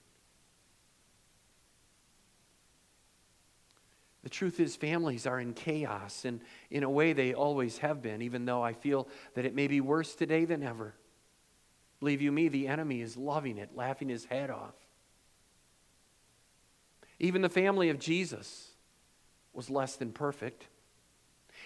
The 4.23 4.31
truth 4.31 4.59
is, 4.59 4.75
families 4.75 5.27
are 5.27 5.39
in 5.39 5.53
chaos, 5.53 6.25
and 6.25 6.41
in 6.71 6.83
a 6.83 6.89
way, 6.89 7.13
they 7.13 7.35
always 7.35 7.79
have 7.79 8.01
been, 8.01 8.23
even 8.23 8.47
though 8.47 8.63
I 8.63 8.73
feel 8.73 9.07
that 9.35 9.45
it 9.45 9.55
may 9.55 9.67
be 9.67 9.83
worse 9.83 10.15
today 10.15 10.47
than 10.47 10.63
ever. 10.63 10.95
Believe 12.03 12.21
you 12.21 12.33
me, 12.33 12.49
the 12.49 12.67
enemy 12.67 13.01
is 13.01 13.17
loving 13.17 13.59
it, 13.59 13.77
laughing 13.77 14.09
his 14.09 14.25
head 14.25 14.51
off. 14.51 14.75
Even 17.21 17.43
the 17.43 17.49
family 17.49 17.91
of 17.91 18.01
Jesus 18.01 18.73
was 19.53 19.71
less 19.71 19.95
than 19.95 20.11
perfect. 20.11 20.67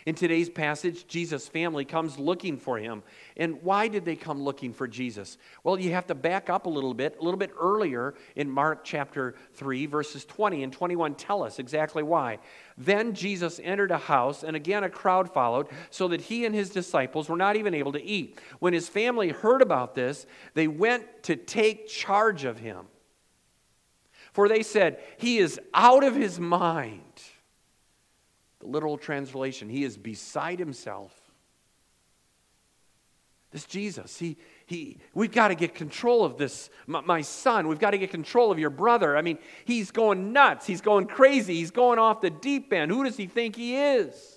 In 0.06 0.14
today's 0.14 0.48
passage, 0.48 1.08
Jesus' 1.08 1.48
family 1.48 1.84
comes 1.84 2.16
looking 2.16 2.58
for 2.58 2.78
him. 2.78 3.02
And 3.36 3.60
why 3.64 3.88
did 3.88 4.04
they 4.04 4.14
come 4.14 4.40
looking 4.40 4.72
for 4.72 4.86
Jesus? 4.86 5.36
Well, 5.64 5.80
you 5.80 5.90
have 5.94 6.06
to 6.06 6.14
back 6.14 6.48
up 6.48 6.66
a 6.66 6.68
little 6.68 6.94
bit. 6.94 7.16
A 7.18 7.25
little 7.25 7.36
bit 7.36 7.50
earlier 7.60 8.14
in 8.36 8.48
Mark 8.48 8.84
chapter 8.84 9.34
3, 9.54 9.86
verses 9.86 10.25
20 10.25 10.62
and 10.62 10.72
21 10.72 11.16
tell 11.16 11.42
us 11.42 11.58
exactly 11.58 12.04
why. 12.04 12.38
Then 12.78 13.14
Jesus 13.14 13.60
entered 13.64 13.90
a 13.90 13.98
house, 13.98 14.44
and 14.44 14.54
again 14.54 14.84
a 14.84 14.90
crowd 14.90 15.34
followed, 15.34 15.66
so 15.90 16.06
that 16.06 16.20
he 16.20 16.44
and 16.44 16.54
his 16.54 16.70
disciples 16.70 17.28
were 17.28 17.36
not 17.36 17.56
even 17.56 17.75
able 17.75 17.90
to 17.90 18.02
eat. 18.02 18.38
When 18.60 18.75
his 18.75 18.88
family 18.88 19.30
heard 19.30 19.60
about 19.60 19.96
this, 19.96 20.25
they 20.54 20.68
went 20.68 21.25
to 21.25 21.34
take 21.34 21.88
charge 21.88 22.44
of 22.44 22.60
him. 22.60 22.86
For 24.32 24.48
they 24.48 24.62
said, 24.62 25.00
He 25.16 25.38
is 25.38 25.58
out 25.75 26.04
of 26.04 26.14
his 26.14 26.38
mind. 26.38 27.00
Literal 28.66 28.99
translation, 28.99 29.68
he 29.68 29.85
is 29.85 29.96
beside 29.96 30.58
himself. 30.58 31.12
This 33.52 33.64
Jesus, 33.64 34.18
he, 34.18 34.37
he, 34.66 34.99
we've 35.14 35.32
got 35.32 35.49
to 35.49 35.54
get 35.54 35.75
control 35.75 36.25
of 36.25 36.37
this, 36.37 36.68
my, 36.87 37.00
my 37.00 37.23
son. 37.23 37.68
We've 37.68 37.78
got 37.78 37.92
to 37.92 37.99
get 37.99 38.11
control 38.11 38.50
of 38.50 38.58
your 38.58 38.70
brother. 38.70 39.16
I 39.16 39.23
mean, 39.23 39.38
he's 39.64 39.90
going 39.90 40.32
nuts. 40.32 40.66
He's 40.66 40.80
going 40.80 41.06
crazy. 41.06 41.54
He's 41.54 41.70
going 41.70 41.99
off 41.99 42.20
the 42.20 42.30
deep 42.30 42.73
end. 42.73 42.90
Who 42.90 43.04
does 43.04 43.16
he 43.16 43.26
think 43.26 43.56
he 43.56 43.76
is? 43.76 44.37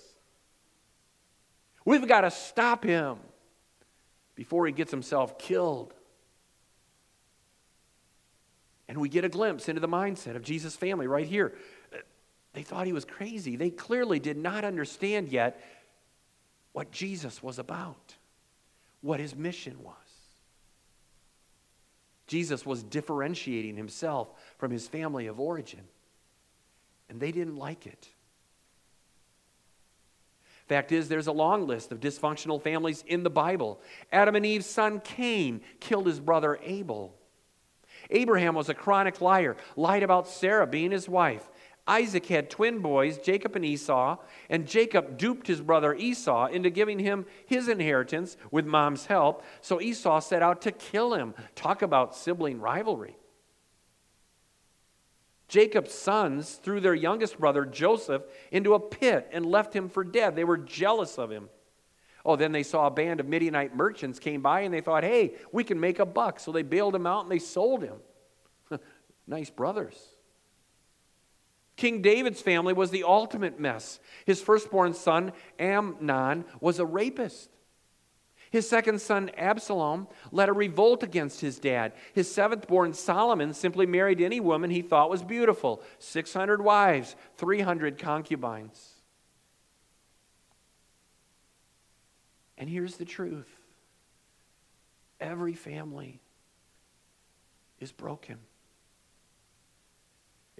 We've 1.84 2.06
got 2.06 2.22
to 2.22 2.30
stop 2.30 2.84
him 2.84 3.18
before 4.36 4.66
he 4.66 4.72
gets 4.72 4.90
himself 4.90 5.38
killed. 5.38 5.92
And 8.88 8.98
we 8.98 9.08
get 9.08 9.24
a 9.24 9.28
glimpse 9.28 9.68
into 9.68 9.80
the 9.80 9.88
mindset 9.88 10.34
of 10.34 10.42
Jesus' 10.42 10.76
family 10.76 11.06
right 11.06 11.26
here. 11.26 11.54
They 12.52 12.62
thought 12.62 12.86
he 12.86 12.92
was 12.92 13.04
crazy. 13.04 13.56
They 13.56 13.70
clearly 13.70 14.18
did 14.18 14.36
not 14.36 14.64
understand 14.64 15.28
yet 15.28 15.62
what 16.72 16.90
Jesus 16.90 17.42
was 17.42 17.58
about, 17.58 18.14
what 19.00 19.20
his 19.20 19.34
mission 19.36 19.82
was. 19.82 19.94
Jesus 22.26 22.64
was 22.64 22.82
differentiating 22.82 23.76
himself 23.76 24.28
from 24.58 24.70
his 24.70 24.86
family 24.86 25.26
of 25.26 25.40
origin, 25.40 25.82
and 27.08 27.20
they 27.20 27.32
didn't 27.32 27.56
like 27.56 27.86
it. 27.86 28.08
Fact 30.68 30.92
is, 30.92 31.08
there's 31.08 31.26
a 31.26 31.32
long 31.32 31.66
list 31.66 31.90
of 31.90 31.98
dysfunctional 31.98 32.62
families 32.62 33.02
in 33.08 33.24
the 33.24 33.30
Bible. 33.30 33.80
Adam 34.12 34.36
and 34.36 34.46
Eve's 34.46 34.66
son 34.66 35.00
Cain 35.00 35.60
killed 35.80 36.06
his 36.06 36.20
brother 36.20 36.60
Abel. 36.62 37.16
Abraham 38.08 38.54
was 38.54 38.68
a 38.68 38.74
chronic 38.74 39.20
liar, 39.20 39.56
lied 39.74 40.04
about 40.04 40.28
Sarah 40.28 40.68
being 40.68 40.92
his 40.92 41.08
wife. 41.08 41.48
Isaac 41.86 42.26
had 42.26 42.50
twin 42.50 42.78
boys, 42.80 43.18
Jacob 43.18 43.56
and 43.56 43.64
Esau, 43.64 44.18
and 44.48 44.66
Jacob 44.66 45.18
duped 45.18 45.46
his 45.46 45.60
brother 45.60 45.94
Esau 45.94 46.46
into 46.46 46.70
giving 46.70 46.98
him 46.98 47.26
his 47.46 47.68
inheritance 47.68 48.36
with 48.50 48.66
mom's 48.66 49.06
help. 49.06 49.42
So 49.60 49.80
Esau 49.80 50.20
set 50.20 50.42
out 50.42 50.62
to 50.62 50.72
kill 50.72 51.14
him. 51.14 51.34
Talk 51.54 51.82
about 51.82 52.14
sibling 52.14 52.60
rivalry. 52.60 53.16
Jacob's 55.48 55.92
sons 55.92 56.60
threw 56.62 56.78
their 56.78 56.94
youngest 56.94 57.38
brother, 57.38 57.64
Joseph, 57.64 58.22
into 58.52 58.74
a 58.74 58.80
pit 58.80 59.28
and 59.32 59.44
left 59.44 59.74
him 59.74 59.88
for 59.88 60.04
dead. 60.04 60.36
They 60.36 60.44
were 60.44 60.58
jealous 60.58 61.18
of 61.18 61.30
him. 61.30 61.48
Oh, 62.24 62.36
then 62.36 62.52
they 62.52 62.62
saw 62.62 62.86
a 62.86 62.90
band 62.90 63.18
of 63.18 63.26
Midianite 63.26 63.74
merchants 63.74 64.20
came 64.20 64.42
by 64.42 64.60
and 64.60 64.72
they 64.72 64.80
thought, 64.80 65.02
hey, 65.02 65.34
we 65.50 65.64
can 65.64 65.80
make 65.80 65.98
a 65.98 66.06
buck. 66.06 66.38
So 66.38 66.52
they 66.52 66.62
bailed 66.62 66.94
him 66.94 67.06
out 67.06 67.22
and 67.22 67.32
they 67.32 67.40
sold 67.40 67.82
him. 67.82 67.96
nice 69.26 69.50
brothers. 69.50 69.96
King 71.80 72.02
David's 72.02 72.42
family 72.42 72.74
was 72.74 72.90
the 72.90 73.04
ultimate 73.04 73.58
mess. 73.58 74.00
His 74.26 74.42
firstborn 74.42 74.92
son, 74.92 75.32
Amnon, 75.58 76.44
was 76.60 76.78
a 76.78 76.84
rapist. 76.84 77.48
His 78.50 78.68
second 78.68 79.00
son, 79.00 79.30
Absalom, 79.30 80.06
led 80.30 80.50
a 80.50 80.52
revolt 80.52 81.02
against 81.02 81.40
his 81.40 81.58
dad. 81.58 81.94
His 82.12 82.30
seventh 82.30 82.68
born, 82.68 82.92
Solomon, 82.92 83.54
simply 83.54 83.86
married 83.86 84.20
any 84.20 84.40
woman 84.40 84.68
he 84.68 84.82
thought 84.82 85.08
was 85.08 85.22
beautiful 85.22 85.82
600 86.00 86.60
wives, 86.60 87.16
300 87.38 87.96
concubines. 87.98 88.96
And 92.58 92.68
here's 92.68 92.96
the 92.96 93.06
truth 93.06 93.48
every 95.18 95.54
family 95.54 96.20
is 97.78 97.90
broken. 97.90 98.36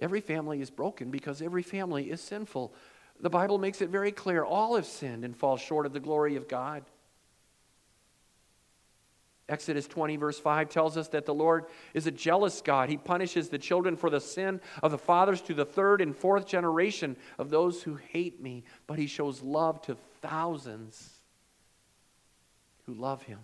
Every 0.01 0.19
family 0.19 0.61
is 0.61 0.71
broken 0.71 1.11
because 1.11 1.41
every 1.41 1.61
family 1.61 2.09
is 2.09 2.19
sinful. 2.19 2.73
The 3.19 3.29
Bible 3.29 3.59
makes 3.59 3.81
it 3.81 3.89
very 3.89 4.11
clear 4.11 4.43
all 4.43 4.75
have 4.75 4.87
sinned 4.87 5.23
and 5.23 5.37
fall 5.37 5.57
short 5.57 5.85
of 5.85 5.93
the 5.93 5.99
glory 5.99 6.35
of 6.35 6.47
God. 6.47 6.83
Exodus 9.47 9.85
20, 9.85 10.15
verse 10.15 10.39
5 10.39 10.69
tells 10.69 10.95
us 10.97 11.09
that 11.09 11.25
the 11.25 11.33
Lord 11.33 11.65
is 11.93 12.07
a 12.07 12.11
jealous 12.11 12.61
God. 12.61 12.89
He 12.89 12.95
punishes 12.95 13.49
the 13.49 13.59
children 13.59 13.97
for 13.97 14.09
the 14.09 14.21
sin 14.21 14.61
of 14.81 14.91
the 14.91 14.97
fathers 14.97 15.41
to 15.41 15.53
the 15.53 15.65
third 15.65 16.01
and 16.01 16.15
fourth 16.15 16.47
generation 16.47 17.17
of 17.37 17.49
those 17.49 17.83
who 17.83 17.95
hate 17.95 18.41
me, 18.41 18.63
but 18.87 18.97
He 18.97 19.07
shows 19.07 19.41
love 19.41 19.81
to 19.83 19.97
thousands 20.21 21.19
who 22.85 22.93
love 22.93 23.23
Him. 23.23 23.39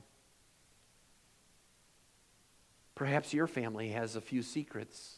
Perhaps 2.96 3.34
your 3.34 3.48
family 3.48 3.90
has 3.90 4.16
a 4.16 4.22
few 4.22 4.42
secrets. 4.42 5.17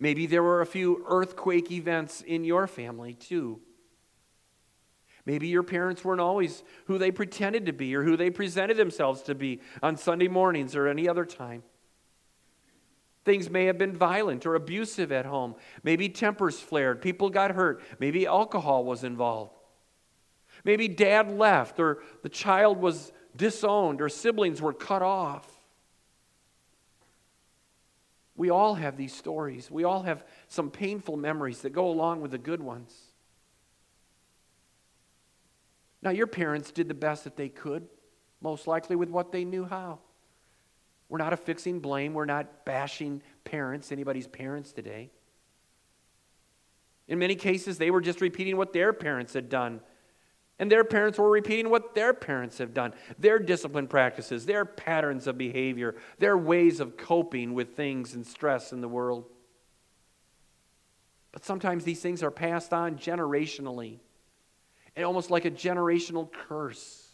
Maybe 0.00 0.24
there 0.26 0.42
were 0.42 0.62
a 0.62 0.66
few 0.66 1.04
earthquake 1.06 1.70
events 1.70 2.22
in 2.22 2.42
your 2.42 2.66
family 2.66 3.12
too. 3.12 3.60
Maybe 5.26 5.48
your 5.48 5.62
parents 5.62 6.02
weren't 6.02 6.22
always 6.22 6.64
who 6.86 6.96
they 6.96 7.10
pretended 7.10 7.66
to 7.66 7.74
be 7.74 7.94
or 7.94 8.02
who 8.02 8.16
they 8.16 8.30
presented 8.30 8.78
themselves 8.78 9.20
to 9.22 9.34
be 9.34 9.60
on 9.82 9.98
Sunday 9.98 10.26
mornings 10.26 10.74
or 10.74 10.88
any 10.88 11.06
other 11.06 11.26
time. 11.26 11.62
Things 13.26 13.50
may 13.50 13.66
have 13.66 13.76
been 13.76 13.94
violent 13.94 14.46
or 14.46 14.54
abusive 14.54 15.12
at 15.12 15.26
home. 15.26 15.54
Maybe 15.82 16.08
tempers 16.08 16.58
flared. 16.58 17.02
People 17.02 17.28
got 17.28 17.50
hurt. 17.50 17.82
Maybe 17.98 18.26
alcohol 18.26 18.84
was 18.84 19.04
involved. 19.04 19.52
Maybe 20.64 20.88
dad 20.88 21.30
left 21.30 21.78
or 21.78 22.02
the 22.22 22.30
child 22.30 22.78
was 22.78 23.12
disowned 23.36 24.00
or 24.00 24.08
siblings 24.08 24.62
were 24.62 24.72
cut 24.72 25.02
off. 25.02 25.59
We 28.40 28.48
all 28.48 28.76
have 28.76 28.96
these 28.96 29.12
stories. 29.12 29.70
We 29.70 29.84
all 29.84 30.04
have 30.04 30.24
some 30.48 30.70
painful 30.70 31.18
memories 31.18 31.60
that 31.60 31.74
go 31.74 31.90
along 31.90 32.22
with 32.22 32.30
the 32.30 32.38
good 32.38 32.62
ones. 32.62 32.98
Now, 36.00 36.08
your 36.08 36.26
parents 36.26 36.70
did 36.70 36.88
the 36.88 36.94
best 36.94 37.24
that 37.24 37.36
they 37.36 37.50
could, 37.50 37.86
most 38.40 38.66
likely 38.66 38.96
with 38.96 39.10
what 39.10 39.30
they 39.30 39.44
knew 39.44 39.66
how. 39.66 39.98
We're 41.10 41.18
not 41.18 41.34
affixing 41.34 41.80
blame, 41.80 42.14
we're 42.14 42.24
not 42.24 42.64
bashing 42.64 43.20
parents, 43.44 43.92
anybody's 43.92 44.26
parents 44.26 44.72
today. 44.72 45.10
In 47.08 47.18
many 47.18 47.34
cases, 47.34 47.76
they 47.76 47.90
were 47.90 48.00
just 48.00 48.22
repeating 48.22 48.56
what 48.56 48.72
their 48.72 48.94
parents 48.94 49.34
had 49.34 49.50
done. 49.50 49.82
And 50.60 50.70
their 50.70 50.84
parents 50.84 51.18
were 51.18 51.30
repeating 51.30 51.70
what 51.70 51.94
their 51.94 52.12
parents 52.12 52.58
have 52.58 52.74
done 52.74 52.92
their 53.18 53.38
discipline 53.38 53.88
practices, 53.88 54.44
their 54.44 54.66
patterns 54.66 55.26
of 55.26 55.38
behavior, 55.38 55.96
their 56.18 56.36
ways 56.36 56.80
of 56.80 56.98
coping 56.98 57.54
with 57.54 57.74
things 57.74 58.14
and 58.14 58.26
stress 58.26 58.70
in 58.70 58.82
the 58.82 58.88
world. 58.88 59.24
But 61.32 61.46
sometimes 61.46 61.84
these 61.84 62.02
things 62.02 62.22
are 62.22 62.30
passed 62.30 62.74
on 62.74 62.96
generationally 62.96 64.00
and 64.94 65.06
almost 65.06 65.30
like 65.30 65.46
a 65.46 65.50
generational 65.50 66.30
curse. 66.30 67.08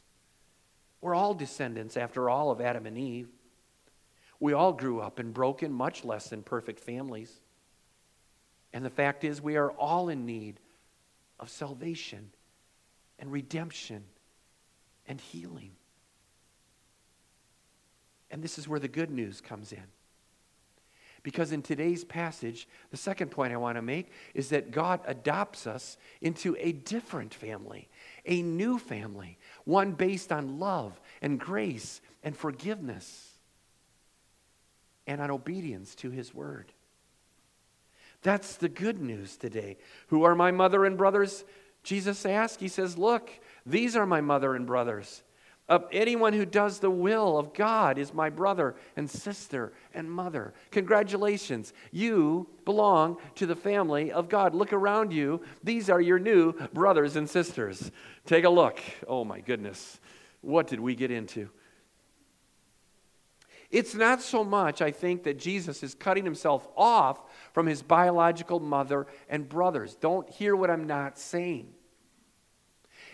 We're 1.01 1.15
all 1.15 1.33
descendants, 1.33 1.97
after 1.97 2.29
all, 2.29 2.51
of 2.51 2.61
Adam 2.61 2.85
and 2.85 2.99
Eve. 2.99 3.29
We 4.41 4.55
all 4.55 4.73
grew 4.73 4.99
up 5.01 5.21
in 5.21 5.31
broken, 5.31 5.73
much 5.73 6.05
less 6.05 6.31
than 6.31 6.43
perfect 6.43 6.81
families. 6.81 7.33
And 8.73 8.85
the 8.85 8.91
fact 8.91 9.23
is, 9.23 9.41
we 9.41 9.57
are 9.57 9.71
all 9.71 10.09
in 10.09 10.27
need 10.27 10.59
of 11.39 11.49
salvation 11.49 12.31
and 13.19 13.33
redemption 13.33 14.05
and 15.07 15.21
healing. 15.21 15.73
And 18.31 18.43
this 18.43 18.59
is 18.59 18.69
where 18.69 18.81
the 18.81 18.89
good 18.89 19.11
news 19.11 19.41
comes 19.41 19.73
in. 19.73 19.85
Because 21.23 21.51
in 21.51 21.61
today's 21.61 22.05
passage, 22.05 22.69
the 22.91 22.97
second 22.97 23.33
point 23.33 23.53
I 23.53 23.57
want 23.57 23.77
to 23.77 23.83
make 23.83 24.13
is 24.33 24.51
that 24.51 24.71
God 24.71 25.01
adopts 25.07 25.67
us 25.67 25.97
into 26.21 26.57
a 26.61 26.71
different 26.71 27.35
family, 27.35 27.89
a 28.25 28.43
new 28.43 28.79
family, 28.79 29.37
one 29.65 29.93
based 29.93 30.31
on 30.31 30.61
love 30.61 31.01
and 31.21 31.41
grace 31.41 32.01
and 32.23 32.37
forgiveness 32.37 33.33
and 35.07 35.21
on 35.21 35.33
obedience 35.33 35.97
to 35.97 36.11
His 36.11 36.33
word. 36.33 36.73
That's 38.23 38.57
the 38.57 38.69
good 38.69 39.01
news 39.01 39.37
today. 39.37 39.79
Who 40.09 40.25
are 40.25 40.35
my 40.35 40.53
mother 40.53 40.85
and 40.85 40.97
brothers? 40.97 41.45
Jesus 41.87 42.27
asked. 42.27 42.61
He 42.61 42.69
says, 42.69 42.99
Look, 42.99 43.31
these 43.65 43.97
are 43.97 44.07
my 44.07 44.21
mother 44.21 44.55
and 44.57 44.67
brothers. 44.67 45.23
Of 45.69 45.87
anyone 45.93 46.33
who 46.33 46.45
does 46.45 46.79
the 46.79 46.91
will 46.91 47.39
of 47.39 47.53
God 47.53 47.99
is 47.99 48.13
my 48.13 48.29
brother 48.29 48.77
and 48.97 49.09
sister 49.09 49.73
and 49.95 50.11
mother. 50.11 50.53
Congratulations. 50.71 51.73
You 51.91 52.49
belong 52.65 53.19
to 53.37 53.47
the 53.47 53.57
family 53.57 54.13
of 54.13 54.29
God. 54.29 54.55
Look 54.55 54.73
around 54.73 55.13
you. 55.13 55.41
These 55.65 55.89
are 55.89 56.01
your 56.01 56.19
new 56.19 56.53
brothers 56.73 57.17
and 57.17 57.29
sisters. 57.29 57.91
Take 58.27 58.45
a 58.45 58.51
look. 58.51 58.81
Oh 59.09 59.25
my 59.25 59.41
goodness. 59.41 59.99
What 60.41 60.67
did 60.67 60.79
we 60.79 60.95
get 60.95 61.11
into? 61.11 61.51
It's 63.71 63.95
not 63.95 64.23
so 64.23 64.45
much, 64.45 64.81
I 64.81 64.93
think, 64.93 65.25
that 65.25 65.39
Jesus 65.39 65.83
is 65.83 65.95
cutting 65.95 66.25
himself 66.25 66.69
off 66.77 67.21
from 67.53 67.67
his 67.67 67.83
biological 67.83 68.61
mother 68.61 69.09
and 69.29 69.49
brothers. 69.49 69.97
Don't 69.97 70.29
hear 70.31 70.55
what 70.55 70.71
I'm 70.71 70.87
not 70.87 71.19
saying. 71.19 71.73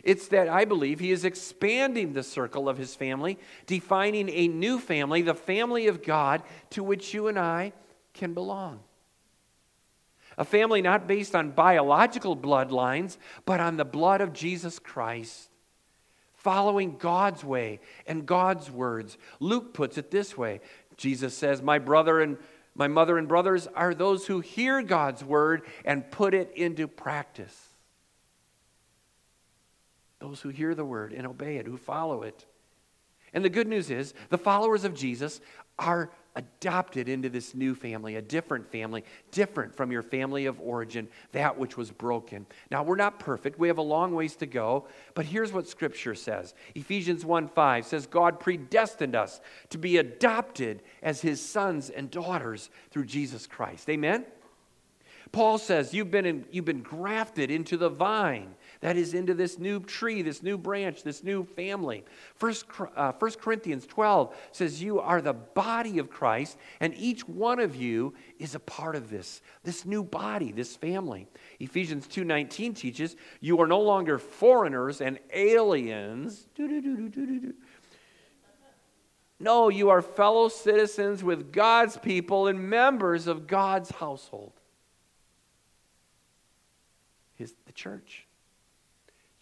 It's 0.03 0.29
that 0.29 0.49
I 0.49 0.65
believe 0.65 0.99
he 0.99 1.13
is 1.13 1.25
expanding 1.25 2.13
the 2.13 2.23
circle 2.23 2.69
of 2.69 2.77
his 2.77 2.95
family, 2.95 3.39
defining 3.67 4.29
a 4.29 4.49
new 4.49 4.79
family, 4.79 5.23
the 5.23 5.35
family 5.35 5.87
of 5.87 6.03
God, 6.03 6.43
to 6.71 6.83
which 6.83 7.15
you 7.15 7.29
and 7.29 7.39
I 7.39 7.73
can 8.13 8.35
belong. 8.35 8.81
A 10.37 10.45
family 10.45 10.83
not 10.83 11.07
based 11.07 11.35
on 11.35 11.51
biological 11.51 12.37
bloodlines, 12.37 13.17
but 13.45 13.61
on 13.61 13.77
the 13.77 13.85
blood 13.85 14.21
of 14.21 14.33
Jesus 14.33 14.79
Christ, 14.79 15.51
following 16.35 16.97
God's 16.97 17.45
way 17.45 17.81
and 18.07 18.27
God's 18.27 18.71
words. 18.71 19.19
Luke 19.39 19.73
puts 19.73 19.99
it 19.99 20.11
this 20.11 20.37
way 20.37 20.61
Jesus 20.97 21.37
says, 21.37 21.63
My 21.63 21.79
brother 21.79 22.21
and 22.21 22.39
my 22.75 22.89
mother 22.89 23.19
and 23.19 23.29
brothers 23.29 23.69
are 23.75 23.95
those 23.95 24.27
who 24.27 24.41
hear 24.41 24.83
God's 24.83 25.23
word 25.23 25.63
and 25.85 26.11
put 26.11 26.35
it 26.35 26.51
into 26.57 26.89
practice 26.89 27.72
those 30.23 30.41
who 30.41 30.51
hear 30.51 30.75
the 30.75 30.85
word 30.85 31.13
and 31.13 31.27
obey 31.27 31.57
it, 31.57 31.67
who 31.67 31.77
follow 31.77 32.23
it. 32.23 32.47
And 33.35 33.45
the 33.45 33.51
good 33.51 33.67
news 33.67 33.91
is, 33.91 34.15
the 34.29 34.39
followers 34.39 34.85
of 34.85 34.95
Jesus 34.95 35.41
are 35.81 36.13
adopted 36.37 37.09
into 37.09 37.29
this 37.29 37.55
new 37.55 37.75
family, 37.75 38.15
a 38.15 38.23
different 38.23 38.71
family, 38.71 39.05
different 39.33 39.75
from 39.75 39.91
your 39.91 40.03
family 40.03 40.47
of 40.47 40.61
origin, 40.61 41.09
that 41.33 41.59
which 41.59 41.77
was 41.77 41.91
broken. 41.91 42.47
Now, 42.71 42.85
we're 42.85 42.95
not 42.95 43.19
perfect. 43.19 43.59
We 43.59 43.67
have 43.67 43.79
a 43.79 43.83
long 43.83 44.15
ways 44.15 44.37
to 44.37 44.47
go, 44.47 44.87
but 45.15 45.27
here's 45.27 45.53
what 45.53 45.67
Scripture 45.67 46.15
says 46.15 46.55
Ephesians 46.77 47.25
1 47.25 47.49
5 47.49 47.85
says, 47.85 48.07
God 48.07 48.39
predestined 48.39 49.17
us 49.17 49.41
to 49.71 49.79
be 49.79 49.97
adopted 49.97 50.83
as 51.03 51.21
his 51.21 51.41
sons 51.45 51.91
and 51.91 52.11
daughters 52.11 52.71
through 52.93 53.07
Jesus 53.07 53.47
Christ. 53.49 53.91
Amen? 53.91 54.25
Paul 55.33 55.57
says, 55.57 55.95
you've 55.95 56.11
been, 56.11 56.27
in, 56.27 56.45
you've 56.51 56.67
been 56.67 56.83
grafted 56.83 57.51
into 57.51 57.79
the 57.79 57.89
vine. 57.89 58.55
That 58.83 58.97
is, 58.97 59.15
into 59.15 59.33
this 59.33 59.59
new 59.59 59.81
tree, 59.81 60.23
this 60.23 60.43
new 60.43 60.59
branch, 60.59 61.03
this 61.03 61.25
new 61.25 61.45
family. 61.45 62.05
First, 62.35 62.67
uh, 62.97 63.13
1 63.13 63.31
Corinthians 63.41 63.87
12 63.87 64.37
says, 64.53 64.83
You 64.83 65.01
are 65.01 65.23
the 65.23 65.33
body 65.33 65.99
of 65.99 66.11
Christ, 66.11 66.59
and 66.81 66.93
each 66.95 67.27
one 67.27 67.61
of 67.61 67.75
you 67.75 68.13
is 68.39 68.55
a 68.55 68.61
part 68.61 68.97
of 68.97 69.09
this, 69.09 69.41
this 69.63 69.87
new 69.87 70.03
body, 70.03 70.53
this 70.53 70.77
family. 70.77 71.29
Ephesians 71.61 72.07
2.19 72.07 72.77
teaches, 72.77 73.17
You 73.41 73.61
are 73.61 73.67
no 73.67 73.81
longer 73.81 74.19
foreigners 74.19 75.01
and 75.01 75.19
aliens. 75.33 76.47
No, 79.41 79.69
you 79.71 79.89
are 79.91 80.03
fellow 80.03 80.49
citizens 80.49 81.25
with 81.25 81.53
God's 81.53 81.97
people 81.97 82.49
and 82.49 82.69
members 82.69 83.27
of 83.27 83.47
God's 83.47 83.91
household 83.91 84.53
his, 87.43 87.55
the 87.67 87.73
church. 87.73 88.27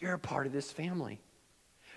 You're 0.00 0.14
a 0.14 0.18
part 0.18 0.46
of 0.46 0.52
this 0.52 0.72
family. 0.72 1.20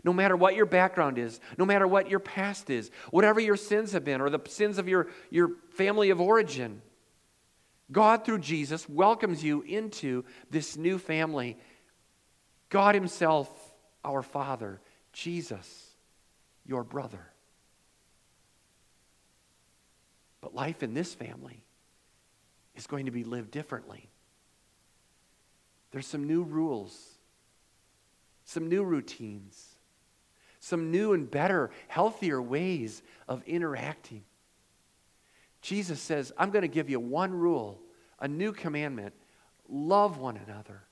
No 0.04 0.12
matter 0.12 0.36
what 0.36 0.56
your 0.56 0.66
background 0.66 1.18
is, 1.18 1.40
no 1.58 1.66
matter 1.66 1.88
what 1.88 2.10
your 2.10 2.20
past 2.20 2.70
is, 2.70 2.92
whatever 3.12 3.40
your 3.40 3.56
sins 3.56 3.94
have 3.94 4.04
been, 4.04 4.20
or 4.20 4.30
the 4.30 4.42
sins 4.50 4.78
of 4.78 4.88
your, 4.90 5.08
your 5.30 5.52
family 5.72 6.10
of 6.10 6.20
origin, 6.20 6.82
God, 7.92 8.26
through 8.26 8.40
Jesus, 8.40 8.90
welcomes 8.90 9.44
you 9.44 9.62
into 9.62 10.26
this 10.50 10.76
new 10.76 10.98
family. 10.98 11.58
God 12.70 12.96
Himself, 12.96 13.50
our 14.04 14.22
Father, 14.22 14.82
Jesus, 15.14 15.92
your 16.66 16.84
brother. 16.84 17.30
But 20.42 20.56
life 20.56 20.84
in 20.84 20.94
this 20.94 21.14
family 21.14 21.64
is 22.76 22.88
going 22.88 23.06
to 23.06 23.12
be 23.12 23.24
lived 23.24 23.52
differently. 23.52 24.10
There's 25.92 26.08
some 26.08 26.26
new 26.26 26.44
rules, 26.44 26.98
some 28.46 28.70
new 28.70 28.84
routines, 28.84 29.76
some 30.60 30.92
new 30.92 31.14
and 31.14 31.30
better, 31.30 31.72
healthier 31.88 32.42
ways 32.42 33.02
of 33.28 33.44
interacting. 33.44 34.24
Jesus 35.62 36.02
says, 36.02 36.32
I'm 36.38 36.52
going 36.52 36.64
to 36.64 36.68
give 36.68 36.90
you 36.90 37.00
one 37.00 37.34
rule, 37.34 37.82
a 38.20 38.28
new 38.28 38.52
commandment 38.52 39.14
love 39.70 40.18
one 40.18 40.38
another 40.38 40.84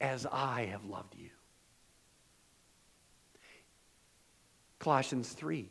as 0.00 0.26
I 0.30 0.66
have 0.72 0.84
loved 0.84 1.14
you. 1.16 1.30
Colossians 4.78 5.30
3 5.30 5.70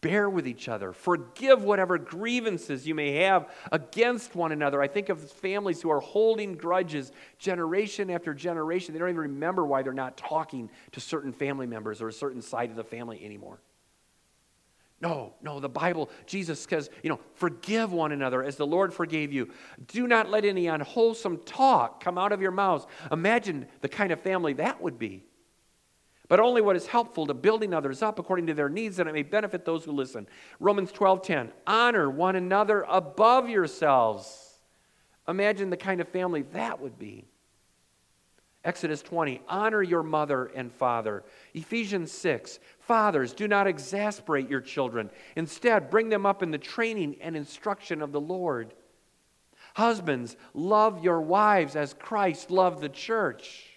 Bear 0.00 0.28
with 0.28 0.46
each 0.46 0.68
other. 0.68 0.92
Forgive 0.92 1.64
whatever 1.64 1.98
grievances 1.98 2.86
you 2.86 2.94
may 2.94 3.12
have 3.22 3.50
against 3.72 4.34
one 4.34 4.52
another. 4.52 4.82
I 4.82 4.88
think 4.88 5.08
of 5.08 5.30
families 5.30 5.80
who 5.80 5.90
are 5.90 6.00
holding 6.00 6.54
grudges 6.54 7.12
generation 7.38 8.10
after 8.10 8.34
generation. 8.34 8.92
They 8.92 8.98
don't 8.98 9.08
even 9.08 9.20
remember 9.20 9.64
why 9.64 9.82
they're 9.82 9.92
not 9.92 10.16
talking 10.16 10.70
to 10.92 11.00
certain 11.00 11.32
family 11.32 11.66
members 11.66 12.02
or 12.02 12.08
a 12.08 12.12
certain 12.12 12.42
side 12.42 12.70
of 12.70 12.76
the 12.76 12.84
family 12.84 13.24
anymore. 13.24 13.60
No, 15.00 15.34
no, 15.42 15.60
the 15.60 15.68
Bible, 15.68 16.08
Jesus 16.24 16.60
says, 16.60 16.88
you 17.02 17.10
know, 17.10 17.20
forgive 17.34 17.92
one 17.92 18.12
another 18.12 18.42
as 18.42 18.56
the 18.56 18.66
Lord 18.66 18.94
forgave 18.94 19.32
you. 19.32 19.50
Do 19.88 20.06
not 20.06 20.30
let 20.30 20.44
any 20.46 20.66
unwholesome 20.66 21.38
talk 21.44 22.02
come 22.02 22.16
out 22.16 22.32
of 22.32 22.40
your 22.40 22.52
mouths. 22.52 22.86
Imagine 23.12 23.66
the 23.82 23.88
kind 23.88 24.12
of 24.12 24.20
family 24.20 24.54
that 24.54 24.80
would 24.80 24.98
be 24.98 25.24
but 26.28 26.40
only 26.40 26.62
what 26.62 26.76
is 26.76 26.86
helpful 26.86 27.26
to 27.26 27.34
building 27.34 27.74
others 27.74 28.02
up 28.02 28.18
according 28.18 28.46
to 28.46 28.54
their 28.54 28.68
needs 28.68 28.96
that 28.96 29.06
it 29.06 29.12
may 29.12 29.22
benefit 29.22 29.64
those 29.64 29.84
who 29.84 29.92
listen. 29.92 30.26
Romans 30.58 30.90
12:10 30.92 31.52
Honor 31.66 32.10
one 32.10 32.36
another 32.36 32.82
above 32.88 33.48
yourselves. 33.48 34.58
Imagine 35.28 35.70
the 35.70 35.76
kind 35.76 36.00
of 36.00 36.08
family 36.08 36.42
that 36.52 36.80
would 36.80 36.98
be. 36.98 37.26
Exodus 38.64 39.02
20 39.02 39.42
Honor 39.48 39.82
your 39.82 40.02
mother 40.02 40.46
and 40.46 40.72
father. 40.72 41.24
Ephesians 41.52 42.10
6 42.12 42.58
Fathers, 42.78 43.34
do 43.34 43.46
not 43.46 43.66
exasperate 43.66 44.48
your 44.48 44.60
children. 44.60 45.10
Instead, 45.36 45.90
bring 45.90 46.08
them 46.08 46.24
up 46.24 46.42
in 46.42 46.50
the 46.50 46.58
training 46.58 47.16
and 47.20 47.36
instruction 47.36 48.00
of 48.00 48.12
the 48.12 48.20
Lord. 48.20 48.74
Husbands, 49.74 50.36
love 50.54 51.02
your 51.02 51.20
wives 51.20 51.76
as 51.76 51.94
Christ 51.94 52.50
loved 52.50 52.80
the 52.80 52.88
church 52.88 53.73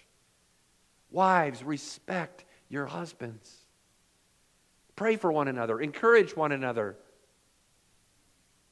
Wives, 1.10 1.62
respect 1.62 2.44
your 2.68 2.86
husbands. 2.86 3.54
Pray 4.96 5.16
for 5.16 5.30
one 5.30 5.48
another, 5.48 5.80
encourage 5.80 6.36
one 6.36 6.52
another. 6.52 6.96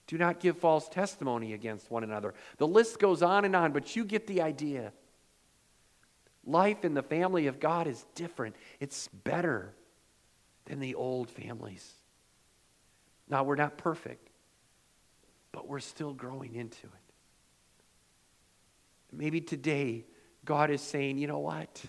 Do 0.07 0.18
not 0.18 0.40
give 0.40 0.59
false 0.59 0.88
testimony 0.88 1.53
against 1.53 1.90
one 1.90 2.05
another. 2.05 2.35
The 2.59 2.66
list 2.66 2.99
goes 2.99 3.22
on 3.22 3.44
and 3.44 3.57
on, 3.57 3.72
but 3.72 3.96
you 3.96 4.05
get 4.05 4.27
the 4.27 4.42
idea. 4.42 4.92
Life 6.44 6.85
in 6.85 6.94
the 6.94 7.03
family 7.03 7.49
of 7.49 7.59
God 7.59 7.87
is 7.87 8.05
different, 8.14 8.55
it's 8.81 9.09
better 9.09 9.75
than 10.66 10.81
the 10.81 10.94
old 10.94 11.31
families. 11.31 11.92
Now, 13.29 13.42
we're 13.42 13.57
not 13.57 13.77
perfect, 13.77 14.29
but 15.51 15.66
we're 15.66 15.81
still 15.81 16.12
growing 16.12 16.55
into 16.55 16.87
it. 16.87 16.92
Maybe 19.12 19.40
today, 19.40 20.05
God 20.44 20.70
is 20.70 20.81
saying, 20.81 21.18
you 21.18 21.27
know 21.27 21.38
what? 21.38 21.83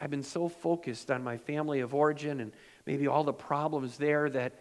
I've 0.00 0.10
been 0.10 0.22
so 0.22 0.48
focused 0.48 1.10
on 1.10 1.22
my 1.22 1.36
family 1.36 1.80
of 1.80 1.94
origin 1.94 2.40
and 2.40 2.52
maybe 2.86 3.06
all 3.06 3.24
the 3.24 3.32
problems 3.32 3.96
there 3.96 4.28
that, 4.30 4.54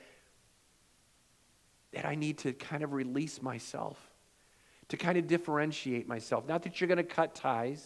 that 1.91 2.06
I 2.06 2.15
need 2.15 2.39
to 2.39 2.54
kind 2.54 2.84
of 2.84 2.93
release 2.93 3.41
myself, 3.41 3.98
to 4.89 4.98
kind 4.98 5.17
of 5.17 5.28
differentiate 5.28 6.08
myself. 6.08 6.48
Not 6.48 6.63
that 6.63 6.80
you're 6.80 6.88
going 6.88 6.98
to 6.98 7.04
cut 7.04 7.36
ties, 7.36 7.86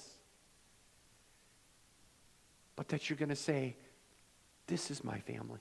but 2.75 2.89
that 2.89 3.09
you're 3.09 3.17
going 3.17 3.29
to 3.29 3.35
say, 3.35 3.75
This 4.67 4.91
is 4.91 5.03
my 5.03 5.19
family. 5.19 5.59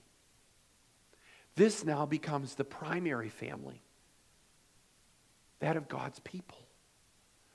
This 1.54 1.84
now 1.84 2.04
becomes 2.04 2.54
the 2.54 2.64
primary 2.64 3.30
family, 3.30 3.80
that 5.60 5.76
of 5.76 5.88
God's 5.88 6.18
people, 6.20 6.58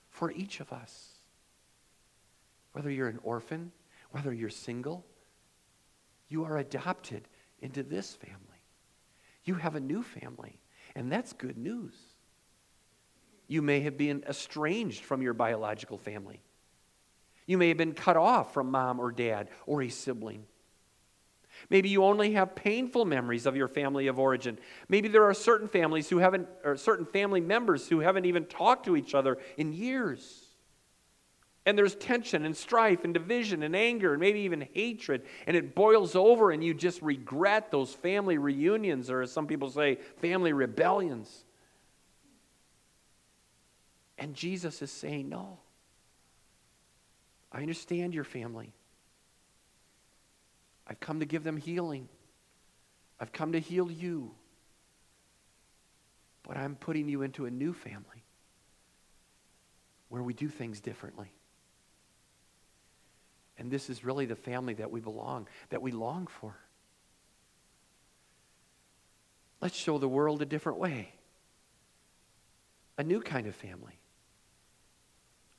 for 0.10 0.32
each 0.32 0.60
of 0.60 0.74
us. 0.74 1.10
Whether 2.74 2.89
you're 2.89 3.10
an 3.10 3.20
orphan, 3.22 3.72
whether 4.12 4.34
you're 4.34 4.50
single, 4.50 5.06
you 6.30 6.45
are 6.45 6.58
adopted 6.58 7.28
into 7.60 7.84
this 7.84 8.15
family. 8.15 8.38
You 9.43 9.56
have 9.56 9.76
a 9.76 9.80
new 9.80 10.04
family, 10.04 10.60
and 10.95 11.12
that's 11.12 11.34
good 11.34 11.58
news. 11.58 11.93
You 13.47 13.62
may 13.62 13.82
have 13.82 13.97
been 13.97 14.24
estranged 14.30 15.04
from 15.04 15.21
your 15.21 15.34
biological 15.34 15.97
family. 15.97 16.41
You 17.47 17.58
may 17.58 17.69
have 17.69 17.78
been 17.78 17.93
cut 17.93 18.15
off 18.15 18.54
from 18.54 18.71
mom 18.71 19.00
or 19.00 19.12
dad 19.12 19.50
or 19.65 19.82
a 19.82 19.89
sibling. 19.89 20.45
Maybe 21.69 21.89
you 21.89 22.04
only 22.04 22.34
have 22.34 22.56
painful 22.56 23.06
memories 23.06 23.45
of 23.45 23.56
your 23.56 23.67
family 23.67 24.08
of 24.08 24.19
origin. 24.19 24.58
Maybe 24.88 25.08
there 25.10 25.26
are 25.26 25.34
certain 25.34 25.67
families 25.67 26.10
who 26.10 26.19
haven't, 26.19 26.47
or 26.63 26.78
certain 26.78 27.06
family 27.06 27.41
members 27.41 27.88
who 27.88 28.00
haven't 28.00 28.26
even 28.26 28.45
talked 28.45 28.86
to 28.86 28.95
each 28.95 29.13
other 29.13 29.38
in 29.58 29.74
years. 29.74 30.51
And 31.65 31.78
there's 31.78 31.95
tension 31.95 32.43
and 32.43 32.58
strife 32.58 33.04
and 33.04 33.13
division 33.13 33.62
and 33.62 33.76
anger 33.76 34.13
and 34.13 34.19
maybe 34.19 34.39
even 34.41 34.67
hatred. 34.74 35.24
And 35.45 35.56
it 35.56 35.76
boils 35.76 36.15
over, 36.15 36.52
and 36.52 36.63
you 36.63 36.74
just 36.74 37.02
regret 37.02 37.69
those 37.69 37.93
family 37.93 38.39
reunions, 38.39 39.12
or 39.12 39.21
as 39.21 39.32
some 39.32 39.45
people 39.45 39.69
say, 39.69 40.00
family 40.17 40.54
rebellions. 40.54 41.45
And 44.17 44.34
Jesus 44.34 44.82
is 44.82 44.91
saying, 44.91 45.30
No. 45.30 45.60
I 47.52 47.62
understand 47.62 48.13
your 48.13 48.24
family. 48.24 48.71
I've 50.88 51.00
come 51.00 51.19
to 51.19 51.26
give 51.26 51.43
them 51.43 51.58
healing. 51.58 52.08
I've 53.19 53.32
come 53.32 53.52
to 53.52 53.60
heal 53.60 53.91
you. 53.91 54.32
But 56.43 56.58
I'm 56.58 56.76
putting 56.76 57.08
you 57.08 57.21
into 57.21 57.45
a 57.45 57.52
new 57.52 57.74
family 57.74 58.24
where 60.10 60.24
we 60.24 60.34
do 60.34 60.47
things 60.47 60.80
differently. 60.80 61.32
And 63.62 63.69
this 63.69 63.91
is 63.91 64.04
really 64.04 64.26
the 64.26 64.36
family 64.36 64.74
that 64.74 64.89
we 64.89 65.02
belong, 65.02 65.47
that 65.69 65.84
we 65.84 65.91
long 65.91 66.26
for. 66.26 66.56
Let's 69.62 69.76
show 69.76 70.00
the 70.00 70.10
world 70.10 70.41
a 70.41 70.47
different 70.47 70.80
way. 70.80 71.13
A 72.97 73.04
new 73.04 73.21
kind 73.21 73.45
of 73.45 73.54
family. 73.54 74.00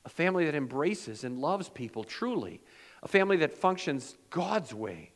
A 0.03 0.09
family 0.09 0.43
that 0.47 0.53
embraces 0.53 1.23
and 1.23 1.39
loves 1.39 1.69
people 1.69 2.03
truly. 2.03 2.59
A 3.03 3.07
family 3.07 3.37
that 3.37 3.53
functions 3.53 4.17
God's 4.29 4.73
way. 4.73 5.13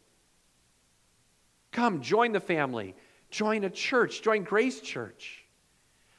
Come, 1.73 1.99
join 1.99 2.31
the 2.31 2.39
family. 2.39 2.95
Join 3.29 3.65
a 3.65 3.69
church. 3.69 4.21
Join 4.21 4.43
Grace 4.43 4.79
Church. 4.79 5.43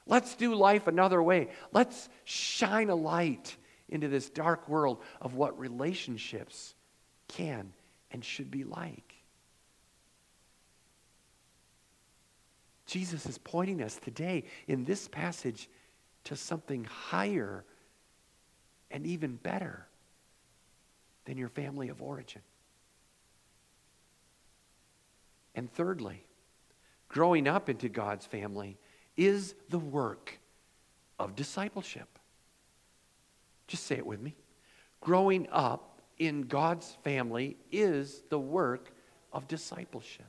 Let's 0.04 0.35
do 0.35 0.54
life 0.54 0.87
another 0.87 1.22
way. 1.22 1.48
Let's 1.72 2.11
shine 2.24 2.90
a 2.90 2.94
light 2.94 3.57
into 3.88 4.09
this 4.09 4.29
dark 4.31 4.68
world 4.68 4.98
of 5.20 5.35
what 5.35 5.59
relationships 5.59 6.74
can 7.29 7.72
and 8.11 8.24
should 8.24 8.51
be 8.51 8.64
like. 8.64 9.14
Jesus 12.87 13.27
is 13.27 13.37
pointing 13.38 13.83
us 13.83 13.96
today 13.96 14.44
in 14.66 14.85
this 14.85 15.09
passage 15.09 15.68
to 16.24 16.37
something 16.37 16.85
higher 16.85 17.64
and 18.90 19.07
even 19.07 19.37
better 19.37 19.87
than 21.27 21.37
your 21.37 21.51
family 21.51 21.90
of 21.90 22.01
origin. 22.01 22.40
And 25.55 25.70
thirdly, 25.72 26.24
growing 27.09 27.46
up 27.46 27.68
into 27.68 27.88
God's 27.88 28.24
family 28.24 28.79
is 29.16 29.55
the 29.68 29.79
work 29.79 30.38
of 31.18 31.37
discipleship. 31.37 32.17
Just 33.68 33.85
say 33.85 33.96
it 33.96 34.07
with 34.07 34.20
me. 34.20 34.35
Growing 35.00 35.46
up 35.52 36.02
in 36.18 36.42
God's 36.42 36.96
family 37.04 37.57
is 37.70 38.22
the 38.31 38.38
work 38.38 38.90
of 39.33 39.46
discipleship. 39.46 40.26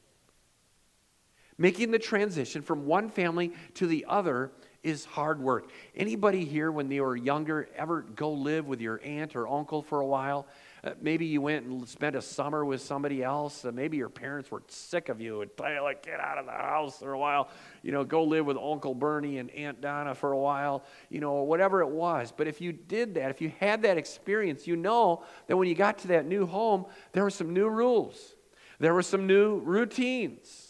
Making 1.58 1.92
the 1.92 2.00
transition 2.00 2.62
from 2.62 2.86
one 2.86 3.10
family 3.10 3.54
to 3.74 3.88
the 3.88 4.06
other 4.08 4.52
is 4.84 5.06
hard 5.06 5.42
work. 5.42 5.70
Anybody 5.96 6.46
here, 6.46 6.72
when 6.72 6.88
they 6.88 7.02
were 7.02 7.16
younger, 7.16 7.68
ever 7.76 8.02
go 8.02 8.32
live 8.32 8.66
with 8.66 8.82
your 8.82 9.02
aunt 9.04 9.36
or 9.36 9.48
uncle 9.48 9.82
for 9.82 10.00
a 10.00 10.06
while? 10.06 10.48
Uh, 10.82 10.92
maybe 11.02 11.26
you 11.26 11.42
went 11.42 11.66
and 11.66 11.88
spent 11.90 12.16
a 12.16 12.22
summer 12.22 12.64
with 12.64 12.82
somebody 12.82 13.22
else. 13.22 13.66
Uh, 13.66 13.72
maybe 13.72 13.98
your 13.98 14.08
parents 14.08 14.50
were 14.50 14.64
sick 14.68 15.10
of 15.10 15.20
you 15.20 15.42
and 15.42 15.52
tell 15.58 15.72
you, 15.72 15.82
like, 15.82 16.06
get 16.06 16.22
out 16.22 16.38
of 16.38 16.46
the 16.46 16.52
house 16.54 17.00
for 17.00 17.12
a 17.12 17.20
while. 17.20 17.50
You 17.84 17.92
know, 17.92 18.06
go 18.06 18.24
live 18.24 18.46
with 18.46 18.58
Uncle 18.58 18.96
Bernie 18.96 19.40
and 19.40 19.52
Aunt 19.52 19.82
Donna 19.82 20.16
for 20.16 20.32
a 20.32 20.38
while, 20.38 20.86
you 21.10 21.20
know, 21.20 21.44
whatever 21.44 21.82
it 21.82 21.90
was. 21.90 22.32
But 22.36 22.48
if 22.48 22.62
you 22.62 22.72
did 22.72 23.16
that, 23.16 23.30
if 23.30 23.42
you 23.42 23.52
had 23.60 23.82
that 23.82 23.98
experience, 23.98 24.68
you 24.68 24.78
know 24.78 25.24
that 25.48 25.58
when 25.58 25.68
you 25.68 25.76
got 25.76 25.98
to 26.00 26.08
that 26.10 26.26
new 26.26 26.46
home, 26.46 26.86
there 27.12 27.24
were 27.24 27.30
some 27.30 27.54
new 27.54 27.68
rules, 27.68 28.36
there 28.80 28.94
were 28.94 29.04
some 29.04 29.28
new 29.28 29.60
routines. 29.60 30.69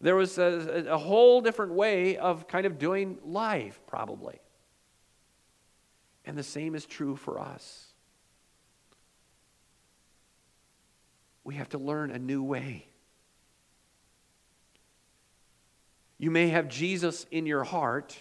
There 0.00 0.14
was 0.14 0.38
a, 0.38 0.86
a 0.88 0.98
whole 0.98 1.40
different 1.40 1.72
way 1.72 2.16
of 2.16 2.46
kind 2.46 2.66
of 2.66 2.78
doing 2.78 3.18
life, 3.24 3.80
probably. 3.86 4.38
And 6.24 6.36
the 6.36 6.42
same 6.42 6.74
is 6.74 6.86
true 6.86 7.16
for 7.16 7.40
us. 7.40 7.86
We 11.42 11.54
have 11.54 11.70
to 11.70 11.78
learn 11.78 12.10
a 12.10 12.18
new 12.18 12.42
way. 12.42 12.86
You 16.18 16.30
may 16.30 16.48
have 16.48 16.68
Jesus 16.68 17.26
in 17.30 17.46
your 17.46 17.64
heart, 17.64 18.16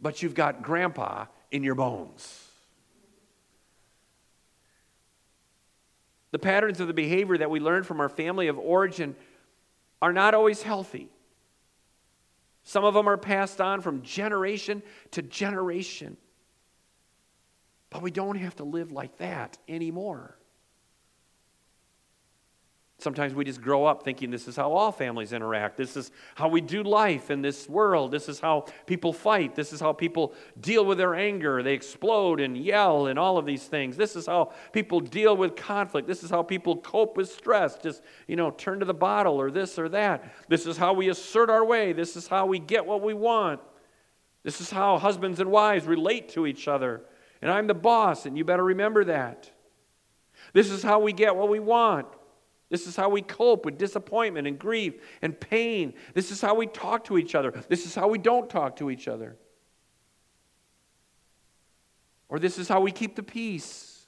but 0.00 0.22
you've 0.22 0.34
got 0.34 0.62
grandpa 0.62 1.26
in 1.50 1.62
your 1.62 1.74
bones. 1.74 2.48
The 6.32 6.38
patterns 6.38 6.80
of 6.80 6.88
the 6.88 6.94
behavior 6.94 7.38
that 7.38 7.50
we 7.50 7.60
learn 7.60 7.84
from 7.84 8.00
our 8.00 8.08
family 8.08 8.48
of 8.48 8.58
origin 8.58 9.14
are 10.02 10.12
not 10.12 10.34
always 10.34 10.62
healthy. 10.62 11.08
Some 12.64 12.84
of 12.84 12.92
them 12.92 13.08
are 13.08 13.16
passed 13.16 13.60
on 13.60 13.80
from 13.80 14.02
generation 14.02 14.82
to 15.12 15.22
generation. 15.22 16.16
But 17.88 18.02
we 18.02 18.10
don't 18.10 18.36
have 18.36 18.56
to 18.56 18.64
live 18.64 18.90
like 18.90 19.18
that 19.18 19.58
anymore. 19.68 20.36
Sometimes 22.98 23.34
we 23.34 23.44
just 23.44 23.60
grow 23.60 23.84
up 23.84 24.04
thinking 24.04 24.30
this 24.30 24.46
is 24.46 24.54
how 24.54 24.72
all 24.72 24.92
families 24.92 25.32
interact. 25.32 25.76
This 25.76 25.96
is 25.96 26.12
how 26.36 26.46
we 26.46 26.60
do 26.60 26.84
life 26.84 27.32
in 27.32 27.42
this 27.42 27.68
world. 27.68 28.12
This 28.12 28.28
is 28.28 28.38
how 28.38 28.66
people 28.86 29.12
fight. 29.12 29.56
This 29.56 29.72
is 29.72 29.80
how 29.80 29.92
people 29.92 30.34
deal 30.60 30.84
with 30.84 30.98
their 30.98 31.16
anger. 31.16 31.64
They 31.64 31.74
explode 31.74 32.38
and 32.38 32.56
yell 32.56 33.08
and 33.08 33.18
all 33.18 33.38
of 33.38 33.44
these 33.44 33.64
things. 33.64 33.96
This 33.96 34.14
is 34.14 34.26
how 34.26 34.52
people 34.70 35.00
deal 35.00 35.36
with 35.36 35.56
conflict. 35.56 36.06
This 36.06 36.22
is 36.22 36.30
how 36.30 36.44
people 36.44 36.76
cope 36.76 37.16
with 37.16 37.28
stress. 37.28 37.76
Just, 37.76 38.02
you 38.28 38.36
know, 38.36 38.52
turn 38.52 38.78
to 38.78 38.84
the 38.84 38.94
bottle 38.94 39.40
or 39.40 39.50
this 39.50 39.80
or 39.80 39.88
that. 39.88 40.32
This 40.48 40.64
is 40.64 40.76
how 40.76 40.92
we 40.92 41.08
assert 41.08 41.50
our 41.50 41.64
way. 41.64 41.92
This 41.92 42.16
is 42.16 42.28
how 42.28 42.46
we 42.46 42.60
get 42.60 42.86
what 42.86 43.02
we 43.02 43.14
want. 43.14 43.60
This 44.44 44.60
is 44.60 44.70
how 44.70 44.98
husbands 44.98 45.40
and 45.40 45.50
wives 45.50 45.86
relate 45.86 46.28
to 46.30 46.46
each 46.46 46.68
other. 46.68 47.02
And 47.40 47.50
I'm 47.50 47.66
the 47.66 47.74
boss, 47.74 48.26
and 48.26 48.38
you 48.38 48.44
better 48.44 48.64
remember 48.64 49.04
that. 49.06 49.50
This 50.52 50.70
is 50.70 50.84
how 50.84 51.00
we 51.00 51.12
get 51.12 51.34
what 51.34 51.48
we 51.48 51.58
want. 51.58 52.06
This 52.72 52.86
is 52.86 52.96
how 52.96 53.10
we 53.10 53.20
cope 53.20 53.66
with 53.66 53.76
disappointment 53.76 54.48
and 54.48 54.58
grief 54.58 54.94
and 55.20 55.38
pain. 55.38 55.92
This 56.14 56.30
is 56.30 56.40
how 56.40 56.54
we 56.54 56.66
talk 56.66 57.04
to 57.04 57.18
each 57.18 57.34
other. 57.34 57.52
This 57.68 57.84
is 57.84 57.94
how 57.94 58.08
we 58.08 58.16
don't 58.16 58.48
talk 58.48 58.76
to 58.76 58.90
each 58.90 59.08
other. 59.08 59.36
Or 62.30 62.38
this 62.38 62.56
is 62.56 62.68
how 62.68 62.80
we 62.80 62.90
keep 62.90 63.14
the 63.14 63.22
peace. 63.22 64.06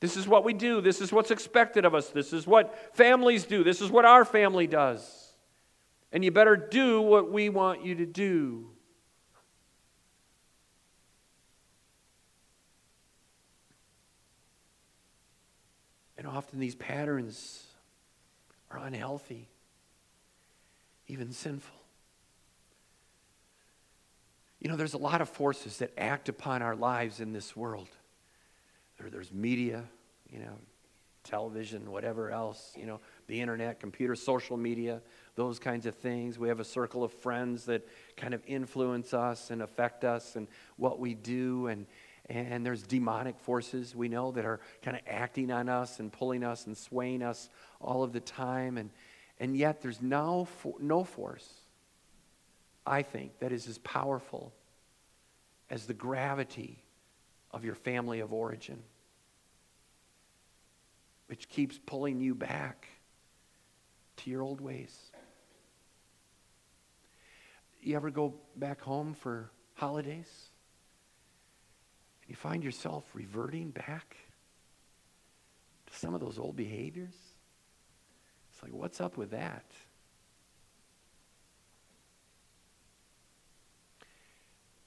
This 0.00 0.16
is 0.16 0.26
what 0.26 0.42
we 0.42 0.54
do. 0.54 0.80
This 0.80 1.02
is 1.02 1.12
what's 1.12 1.30
expected 1.30 1.84
of 1.84 1.94
us. 1.94 2.08
This 2.08 2.32
is 2.32 2.46
what 2.46 2.96
families 2.96 3.44
do. 3.44 3.62
This 3.62 3.82
is 3.82 3.90
what 3.90 4.06
our 4.06 4.24
family 4.24 4.66
does. 4.66 5.34
And 6.10 6.24
you 6.24 6.30
better 6.30 6.56
do 6.56 7.02
what 7.02 7.30
we 7.30 7.50
want 7.50 7.84
you 7.84 7.96
to 7.96 8.06
do. 8.06 8.70
And 16.20 16.28
often 16.28 16.60
these 16.60 16.74
patterns 16.74 17.64
are 18.70 18.76
unhealthy, 18.76 19.48
even 21.08 21.32
sinful. 21.32 21.74
You 24.60 24.68
know, 24.68 24.76
there's 24.76 24.92
a 24.92 24.98
lot 24.98 25.22
of 25.22 25.30
forces 25.30 25.78
that 25.78 25.92
act 25.96 26.28
upon 26.28 26.60
our 26.60 26.76
lives 26.76 27.20
in 27.20 27.32
this 27.32 27.56
world. 27.56 27.88
There, 28.98 29.08
there's 29.08 29.32
media, 29.32 29.84
you 30.30 30.40
know, 30.40 30.58
television, 31.24 31.90
whatever 31.90 32.30
else, 32.30 32.74
you 32.76 32.84
know, 32.84 33.00
the 33.26 33.40
internet, 33.40 33.80
computer, 33.80 34.14
social 34.14 34.58
media, 34.58 35.00
those 35.36 35.58
kinds 35.58 35.86
of 35.86 35.94
things. 35.94 36.38
We 36.38 36.48
have 36.48 36.60
a 36.60 36.64
circle 36.64 37.02
of 37.02 37.14
friends 37.14 37.64
that 37.64 37.88
kind 38.18 38.34
of 38.34 38.42
influence 38.46 39.14
us 39.14 39.50
and 39.50 39.62
affect 39.62 40.04
us 40.04 40.36
and 40.36 40.48
what 40.76 41.00
we 41.00 41.14
do. 41.14 41.68
And, 41.68 41.86
and 42.28 42.64
there's 42.64 42.82
demonic 42.82 43.38
forces 43.40 43.94
we 43.94 44.08
know 44.08 44.30
that 44.32 44.44
are 44.44 44.60
kind 44.82 44.96
of 44.96 45.02
acting 45.06 45.50
on 45.50 45.68
us 45.68 45.98
and 45.98 46.12
pulling 46.12 46.44
us 46.44 46.66
and 46.66 46.76
swaying 46.76 47.22
us 47.22 47.48
all 47.80 48.02
of 48.02 48.12
the 48.12 48.20
time. 48.20 48.78
And, 48.78 48.90
and 49.38 49.56
yet 49.56 49.82
there's 49.82 50.00
no, 50.00 50.46
no 50.78 51.02
force, 51.02 51.48
I 52.86 53.02
think, 53.02 53.38
that 53.40 53.52
is 53.52 53.66
as 53.66 53.78
powerful 53.78 54.52
as 55.70 55.86
the 55.86 55.94
gravity 55.94 56.82
of 57.50 57.64
your 57.64 57.74
family 57.74 58.20
of 58.20 58.32
origin, 58.32 58.82
which 61.26 61.48
keeps 61.48 61.78
pulling 61.84 62.20
you 62.20 62.34
back 62.34 62.86
to 64.18 64.30
your 64.30 64.42
old 64.42 64.60
ways. 64.60 65.10
You 67.82 67.96
ever 67.96 68.10
go 68.10 68.34
back 68.56 68.80
home 68.80 69.14
for 69.14 69.50
holidays? 69.74 70.49
You 72.30 72.36
find 72.36 72.62
yourself 72.62 73.04
reverting 73.12 73.70
back 73.70 74.16
to 75.86 75.98
some 75.98 76.14
of 76.14 76.20
those 76.20 76.38
old 76.38 76.54
behaviors? 76.54 77.16
It's 78.52 78.62
like, 78.62 78.72
what's 78.72 79.00
up 79.00 79.16
with 79.16 79.32
that? 79.32 79.64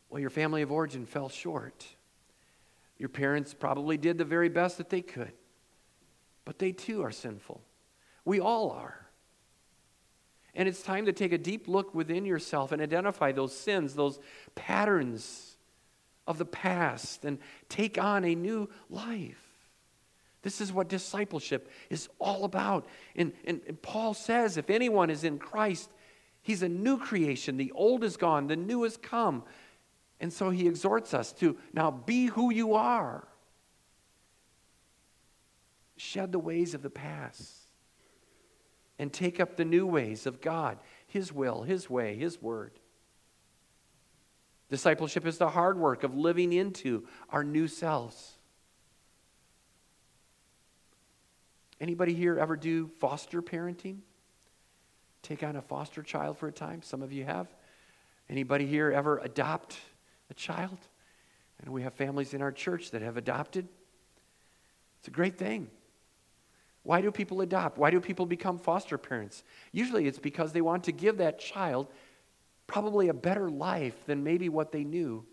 Well, 0.10 0.22
your 0.22 0.30
family 0.30 0.62
of 0.62 0.72
origin 0.72 1.06
fell 1.06 1.28
short. 1.28 1.86
Your 2.98 3.10
parents 3.10 3.54
probably 3.54 3.98
did 3.98 4.18
the 4.18 4.26
very 4.26 4.48
best 4.48 4.78
that 4.78 4.90
they 4.90 5.02
could, 5.02 5.34
but 6.46 6.60
they 6.60 6.72
too 6.72 7.04
are 7.04 7.12
sinful. 7.12 7.62
We 8.24 8.40
all 8.40 8.72
are. 8.72 9.06
And 10.56 10.70
it's 10.70 10.82
time 10.82 11.08
to 11.08 11.12
take 11.12 11.34
a 11.34 11.38
deep 11.38 11.68
look 11.68 11.94
within 11.94 12.24
yourself 12.24 12.72
and 12.72 12.82
identify 12.82 13.34
those 13.34 13.54
sins, 13.54 13.96
those 13.96 14.20
patterns 14.56 15.53
of 16.28 16.38
the 16.38 16.46
past 16.46 17.26
and 17.26 17.38
take 17.70 17.98
on 17.98 18.24
a 18.24 18.36
new 18.36 18.70
life. 18.90 19.44
This 20.42 20.60
is 20.60 20.74
what 20.74 20.90
discipleship 20.90 21.70
is 21.90 22.10
all 22.20 22.44
about. 22.44 22.86
And, 23.16 23.32
and, 23.46 23.62
and, 23.68 23.82
Paul 23.82 24.14
says 24.14 24.58
if 24.58 24.70
anyone 24.70 25.10
is 25.10 25.24
in 25.24 25.40
Christ, 25.40 25.90
he's 26.42 26.64
a 26.64 26.70
new 26.70 26.98
creation. 26.98 27.58
The 27.58 27.72
old 27.74 28.04
is 28.04 28.18
gone, 28.18 28.48
the 28.48 28.58
new 28.58 28.84
has 28.84 28.98
come. 28.98 29.44
And 30.20 30.32
so 30.32 30.50
he 30.50 30.68
exhorts 30.68 31.14
us 31.14 31.32
to 31.34 31.58
now 31.74 31.92
be 31.92 32.28
who 32.28 32.52
you 32.52 32.74
are. 32.76 33.28
Shed 35.96 36.32
the 36.32 36.40
ways 36.40 36.74
of 36.74 36.82
the 36.82 36.90
past 36.90 37.64
and 39.00 39.12
take 39.12 39.40
up 39.40 39.56
the 39.56 39.66
new 39.66 39.86
ways 39.86 40.26
of 40.26 40.42
God, 40.42 40.78
His 41.08 41.32
will, 41.32 41.64
His 41.64 41.90
way, 41.90 42.16
His 42.16 42.42
word. 42.42 42.80
Discipleship 44.69 45.26
is 45.26 45.38
the 45.38 45.49
hard 45.49 45.78
work 45.78 46.04
of 46.04 46.15
living 46.15 46.54
into 46.54 47.06
our 47.30 47.43
new 47.43 47.67
selves. 47.67 48.34
Anybody 51.80 52.13
here 52.13 52.38
ever 52.39 52.56
do 52.56 52.88
foster 52.99 53.41
parenting? 53.41 53.99
Take 55.21 55.43
on 55.43 55.56
a 55.56 55.62
foster 55.62 56.02
child 56.02 56.38
for 56.38 56.47
a 56.47 56.52
time? 56.52 56.82
Some 56.82 57.02
of 57.02 57.12
you 57.12 57.23
have. 57.26 57.47
Anybody 58.30 58.65
here 58.65 58.91
ever 58.91 59.19
adopt 59.19 59.78
a 60.30 60.34
child? 60.34 60.78
And 61.62 61.73
we 61.73 61.84
have 61.84 61.93
families 61.93 62.34
in 62.34 62.41
our 62.41 62.52
church 62.52 62.91
that 62.91 63.02
have 63.02 63.17
adopted. 63.17 63.67
It's 64.99 65.08
a 65.08 65.12
great 65.12 65.38
thing. 65.38 65.69
Why 66.84 67.02
do 67.02 67.12
people 67.12 67.41
adopt? 67.41 67.78
Why 67.78 67.89
do 67.89 67.99
people 68.02 68.26
become 68.26 68.58
foster 68.58 68.97
parents? 68.97 69.43
Usually 69.71 70.08
it's 70.08 70.19
because 70.19 70.52
they 70.52 70.62
want 70.62 70.84
to 70.86 70.91
give 70.91 71.17
that 71.17 71.39
child 71.39 71.88
probably 72.67 73.10
a 73.10 73.13
better 73.13 73.49
life 73.49 74.06
than 74.06 74.23
maybe 74.23 74.49
what 74.49 74.71
they 74.71 74.84
knew. 74.84 75.26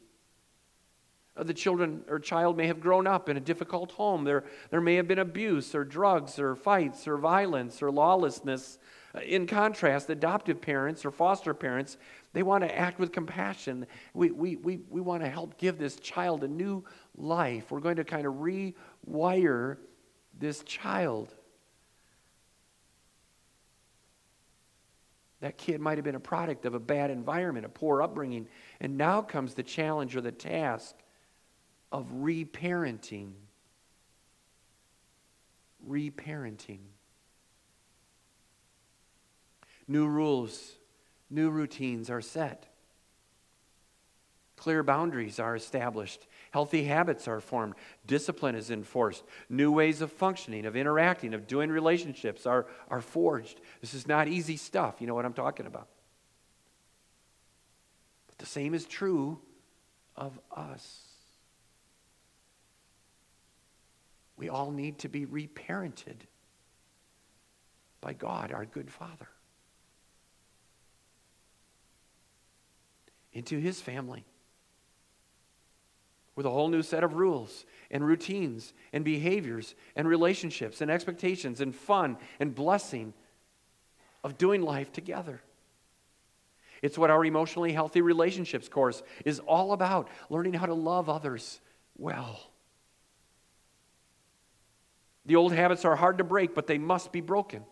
Uh, 1.36 1.44
the 1.44 1.54
children 1.54 2.02
or 2.08 2.18
child 2.18 2.56
may 2.56 2.66
have 2.66 2.80
grown 2.80 3.06
up 3.06 3.28
in 3.28 3.36
a 3.36 3.40
difficult 3.40 3.92
home. 3.92 4.24
There, 4.24 4.44
there 4.70 4.80
may 4.80 4.96
have 4.96 5.08
been 5.08 5.20
abuse 5.20 5.74
or 5.74 5.84
drugs 5.84 6.38
or 6.38 6.54
fights 6.56 7.06
or 7.06 7.16
violence 7.16 7.82
or 7.82 7.90
lawlessness. 7.90 8.78
Uh, 9.14 9.20
in 9.20 9.46
contrast, 9.46 10.10
adoptive 10.10 10.60
parents 10.60 11.04
or 11.04 11.10
foster 11.10 11.54
parents, 11.54 11.96
they 12.32 12.42
want 12.42 12.64
to 12.64 12.78
act 12.78 12.98
with 12.98 13.12
compassion. 13.12 13.86
We, 14.12 14.30
we, 14.32 14.56
we, 14.56 14.80
we 14.88 15.00
want 15.00 15.22
to 15.22 15.28
help 15.28 15.56
give 15.56 15.78
this 15.78 15.96
child 15.96 16.44
a 16.44 16.48
new 16.48 16.84
life. 17.16 17.70
We're 17.70 17.80
going 17.80 17.96
to 17.96 18.04
kind 18.04 18.26
of 18.26 18.34
rewire 18.34 19.78
this 20.38 20.62
child. 20.64 21.34
That 25.40 25.56
kid 25.56 25.80
might 25.80 25.96
have 25.96 26.04
been 26.04 26.14
a 26.14 26.20
product 26.20 26.66
of 26.66 26.74
a 26.74 26.78
bad 26.78 27.10
environment, 27.10 27.64
a 27.64 27.70
poor 27.70 28.02
upbringing. 28.02 28.46
And 28.80 28.96
now 28.96 29.22
comes 29.22 29.54
the 29.54 29.62
challenge 29.62 30.14
or 30.14 30.20
the 30.20 30.32
task 30.32 30.94
of 31.90 32.06
reparenting. 32.12 33.32
Reparenting. 35.88 36.80
New 39.88 40.06
rules, 40.06 40.76
new 41.30 41.50
routines 41.50 42.10
are 42.10 42.20
set. 42.20 42.66
Clear 44.56 44.82
boundaries 44.82 45.40
are 45.40 45.56
established. 45.56 46.26
Healthy 46.50 46.84
habits 46.84 47.28
are 47.28 47.40
formed. 47.40 47.74
Discipline 48.06 48.56
is 48.56 48.70
enforced. 48.70 49.22
New 49.48 49.70
ways 49.70 50.00
of 50.00 50.10
functioning, 50.12 50.66
of 50.66 50.76
interacting, 50.76 51.32
of 51.32 51.46
doing 51.46 51.70
relationships 51.70 52.44
are, 52.44 52.66
are 52.88 53.00
forged. 53.00 53.60
This 53.80 53.94
is 53.94 54.08
not 54.08 54.26
easy 54.26 54.56
stuff. 54.56 54.96
You 55.00 55.06
know 55.06 55.14
what 55.14 55.24
I'm 55.24 55.32
talking 55.32 55.66
about. 55.66 55.88
But 58.26 58.38
the 58.38 58.46
same 58.46 58.74
is 58.74 58.84
true 58.84 59.38
of 60.16 60.38
us. 60.54 61.02
We 64.36 64.48
all 64.48 64.72
need 64.72 64.98
to 65.00 65.08
be 65.08 65.26
reparented 65.26 66.16
by 68.00 68.14
God, 68.14 68.50
our 68.50 68.64
good 68.64 68.90
Father, 68.90 69.28
into 73.32 73.58
His 73.58 73.80
family 73.80 74.24
with 76.40 76.46
a 76.46 76.50
whole 76.50 76.68
new 76.68 76.80
set 76.80 77.04
of 77.04 77.16
rules 77.16 77.66
and 77.90 78.02
routines 78.02 78.72
and 78.94 79.04
behaviors 79.04 79.74
and 79.94 80.08
relationships 80.08 80.80
and 80.80 80.90
expectations 80.90 81.60
and 81.60 81.76
fun 81.76 82.16
and 82.38 82.54
blessing 82.54 83.12
of 84.24 84.38
doing 84.38 84.62
life 84.62 84.90
together. 84.90 85.42
It's 86.80 86.96
what 86.96 87.10
our 87.10 87.22
emotionally 87.26 87.74
healthy 87.74 88.00
relationships 88.00 88.70
course 88.70 89.02
is 89.26 89.38
all 89.40 89.74
about 89.74 90.08
learning 90.30 90.54
how 90.54 90.64
to 90.64 90.72
love 90.72 91.10
others 91.10 91.60
well. 91.98 92.40
The 95.26 95.36
old 95.36 95.52
habits 95.52 95.84
are 95.84 95.94
hard 95.94 96.16
to 96.16 96.24
break, 96.24 96.54
but 96.54 96.66
they 96.66 96.78
must 96.78 97.12
be 97.12 97.20
broken. 97.20 97.64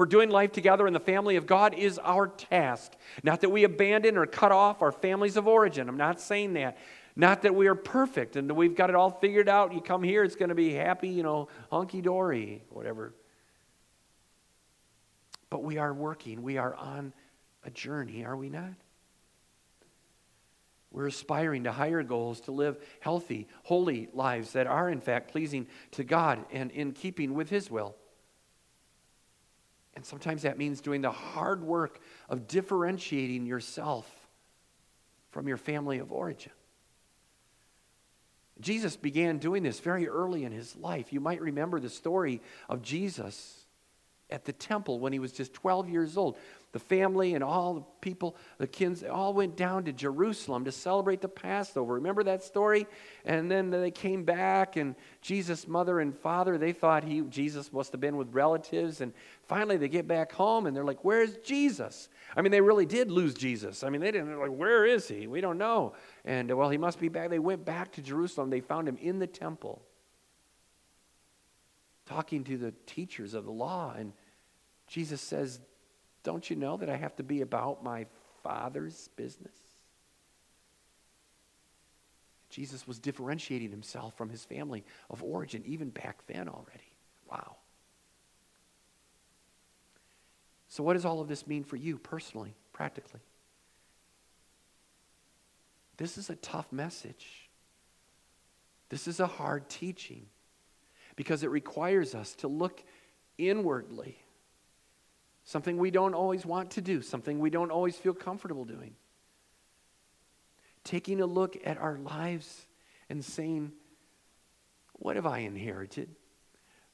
For 0.00 0.06
doing 0.06 0.30
life 0.30 0.52
together 0.52 0.86
in 0.86 0.94
the 0.94 0.98
family 0.98 1.36
of 1.36 1.46
God 1.46 1.74
is 1.74 1.98
our 1.98 2.26
task. 2.26 2.92
Not 3.22 3.42
that 3.42 3.50
we 3.50 3.64
abandon 3.64 4.16
or 4.16 4.24
cut 4.24 4.50
off 4.50 4.80
our 4.80 4.92
families 4.92 5.36
of 5.36 5.46
origin. 5.46 5.90
I'm 5.90 5.98
not 5.98 6.18
saying 6.18 6.54
that. 6.54 6.78
Not 7.16 7.42
that 7.42 7.54
we 7.54 7.66
are 7.66 7.74
perfect 7.74 8.36
and 8.36 8.48
that 8.48 8.54
we've 8.54 8.74
got 8.74 8.90
it 8.90 8.96
all 8.96 9.10
figured 9.10 9.48
out. 9.48 9.74
You 9.74 9.80
come 9.80 10.02
here, 10.02 10.24
it's 10.24 10.36
going 10.36 10.48
to 10.50 10.54
be 10.54 10.72
happy, 10.72 11.08
you 11.08 11.22
know, 11.22 11.48
hunky 11.70 12.00
dory, 12.00 12.62
whatever. 12.70 13.14
But 15.50 15.62
we 15.64 15.78
are 15.78 15.92
working, 15.92 16.42
we 16.42 16.58
are 16.58 16.74
on 16.74 17.12
a 17.64 17.70
journey, 17.70 18.24
are 18.24 18.36
we 18.36 18.48
not? 18.48 18.74
We're 20.92 21.06
aspiring 21.06 21.64
to 21.64 21.72
higher 21.72 22.02
goals, 22.02 22.40
to 22.42 22.52
live 22.52 22.78
healthy, 23.00 23.46
holy 23.62 24.08
lives 24.12 24.52
that 24.52 24.66
are, 24.66 24.88
in 24.88 25.00
fact, 25.00 25.30
pleasing 25.30 25.66
to 25.92 26.04
God 26.04 26.44
and 26.52 26.70
in 26.72 26.92
keeping 26.92 27.34
with 27.34 27.48
His 27.48 27.70
will. 27.70 27.96
And 29.94 30.04
sometimes 30.04 30.42
that 30.42 30.58
means 30.58 30.80
doing 30.80 31.00
the 31.00 31.10
hard 31.10 31.62
work 31.62 32.00
of 32.28 32.46
differentiating 32.46 33.46
yourself 33.46 34.08
from 35.30 35.46
your 35.46 35.56
family 35.56 35.98
of 35.98 36.10
origin. 36.10 36.52
Jesus 38.60 38.96
began 38.96 39.38
doing 39.38 39.62
this 39.62 39.80
very 39.80 40.08
early 40.08 40.44
in 40.44 40.52
his 40.52 40.76
life. 40.76 41.12
You 41.12 41.20
might 41.20 41.40
remember 41.40 41.80
the 41.80 41.88
story 41.88 42.42
of 42.68 42.82
Jesus 42.82 43.66
at 44.30 44.44
the 44.44 44.52
temple 44.52 44.98
when 44.98 45.12
he 45.12 45.18
was 45.18 45.32
just 45.32 45.52
12 45.54 45.88
years 45.88 46.16
old. 46.16 46.36
The 46.72 46.78
family 46.78 47.34
and 47.34 47.42
all 47.42 47.74
the 47.74 47.82
people, 48.00 48.36
the 48.58 48.66
kids, 48.66 49.02
all 49.02 49.34
went 49.34 49.56
down 49.56 49.84
to 49.86 49.92
Jerusalem 49.92 50.64
to 50.66 50.72
celebrate 50.72 51.20
the 51.20 51.28
Passover. 51.28 51.94
Remember 51.94 52.22
that 52.22 52.44
story? 52.44 52.86
And 53.24 53.50
then 53.50 53.70
they 53.70 53.90
came 53.90 54.24
back, 54.24 54.76
and 54.76 54.94
Jesus' 55.20 55.66
mother 55.66 55.98
and 55.98 56.16
father, 56.16 56.58
they 56.58 56.72
thought 56.72 57.02
he, 57.02 57.22
Jesus 57.22 57.72
must 57.72 57.90
have 57.90 58.00
been 58.00 58.16
with 58.16 58.32
relatives. 58.32 59.00
And 59.00 59.12
finally, 59.48 59.78
they 59.78 59.88
get 59.88 60.06
back 60.06 60.30
home, 60.30 60.66
and 60.66 60.76
they're 60.76 60.84
like, 60.84 61.04
Where's 61.04 61.38
Jesus? 61.38 62.08
I 62.36 62.42
mean, 62.42 62.52
they 62.52 62.60
really 62.60 62.86
did 62.86 63.10
lose 63.10 63.34
Jesus. 63.34 63.82
I 63.82 63.90
mean, 63.90 64.00
they 64.00 64.12
didn't, 64.12 64.28
They're 64.28 64.38
like, 64.38 64.56
Where 64.56 64.86
is 64.86 65.08
he? 65.08 65.26
We 65.26 65.40
don't 65.40 65.58
know. 65.58 65.94
And, 66.24 66.56
well, 66.56 66.70
he 66.70 66.78
must 66.78 67.00
be 67.00 67.08
back. 67.08 67.30
They 67.30 67.40
went 67.40 67.64
back 67.64 67.90
to 67.92 68.02
Jerusalem. 68.02 68.48
They 68.48 68.60
found 68.60 68.88
him 68.88 68.96
in 68.98 69.18
the 69.18 69.26
temple 69.26 69.82
talking 72.10 72.42
to 72.42 72.58
the 72.58 72.74
teachers 72.86 73.34
of 73.34 73.44
the 73.44 73.52
law. 73.52 73.94
And 73.96 74.12
Jesus 74.90 75.20
says, 75.20 75.60
Don't 76.24 76.50
you 76.50 76.56
know 76.56 76.76
that 76.76 76.90
I 76.90 76.96
have 76.96 77.16
to 77.16 77.22
be 77.22 77.40
about 77.40 77.82
my 77.82 78.06
Father's 78.42 79.08
business? 79.16 79.54
Jesus 82.50 82.86
was 82.88 82.98
differentiating 82.98 83.70
himself 83.70 84.16
from 84.16 84.28
his 84.28 84.44
family 84.44 84.84
of 85.08 85.22
origin 85.22 85.62
even 85.64 85.90
back 85.90 86.26
then 86.26 86.48
already. 86.48 86.92
Wow. 87.30 87.56
So, 90.68 90.82
what 90.82 90.94
does 90.94 91.04
all 91.04 91.20
of 91.20 91.28
this 91.28 91.46
mean 91.46 91.62
for 91.62 91.76
you 91.76 91.96
personally, 91.96 92.54
practically? 92.72 93.20
This 95.98 96.18
is 96.18 96.30
a 96.30 96.36
tough 96.36 96.72
message. 96.72 97.48
This 98.88 99.06
is 99.06 99.20
a 99.20 99.26
hard 99.28 99.68
teaching 99.68 100.26
because 101.14 101.44
it 101.44 101.50
requires 101.50 102.16
us 102.16 102.34
to 102.36 102.48
look 102.48 102.82
inwardly 103.38 104.18
something 105.50 105.78
we 105.78 105.90
don't 105.90 106.14
always 106.14 106.46
want 106.46 106.70
to 106.70 106.80
do, 106.80 107.02
something 107.02 107.40
we 107.40 107.50
don't 107.50 107.72
always 107.72 107.96
feel 107.96 108.14
comfortable 108.14 108.64
doing. 108.64 108.94
Taking 110.84 111.20
a 111.20 111.26
look 111.26 111.56
at 111.64 111.76
our 111.76 111.98
lives 111.98 112.66
and 113.08 113.24
saying, 113.24 113.72
What 114.92 115.16
have 115.16 115.26
I 115.26 115.38
inherited 115.38 116.08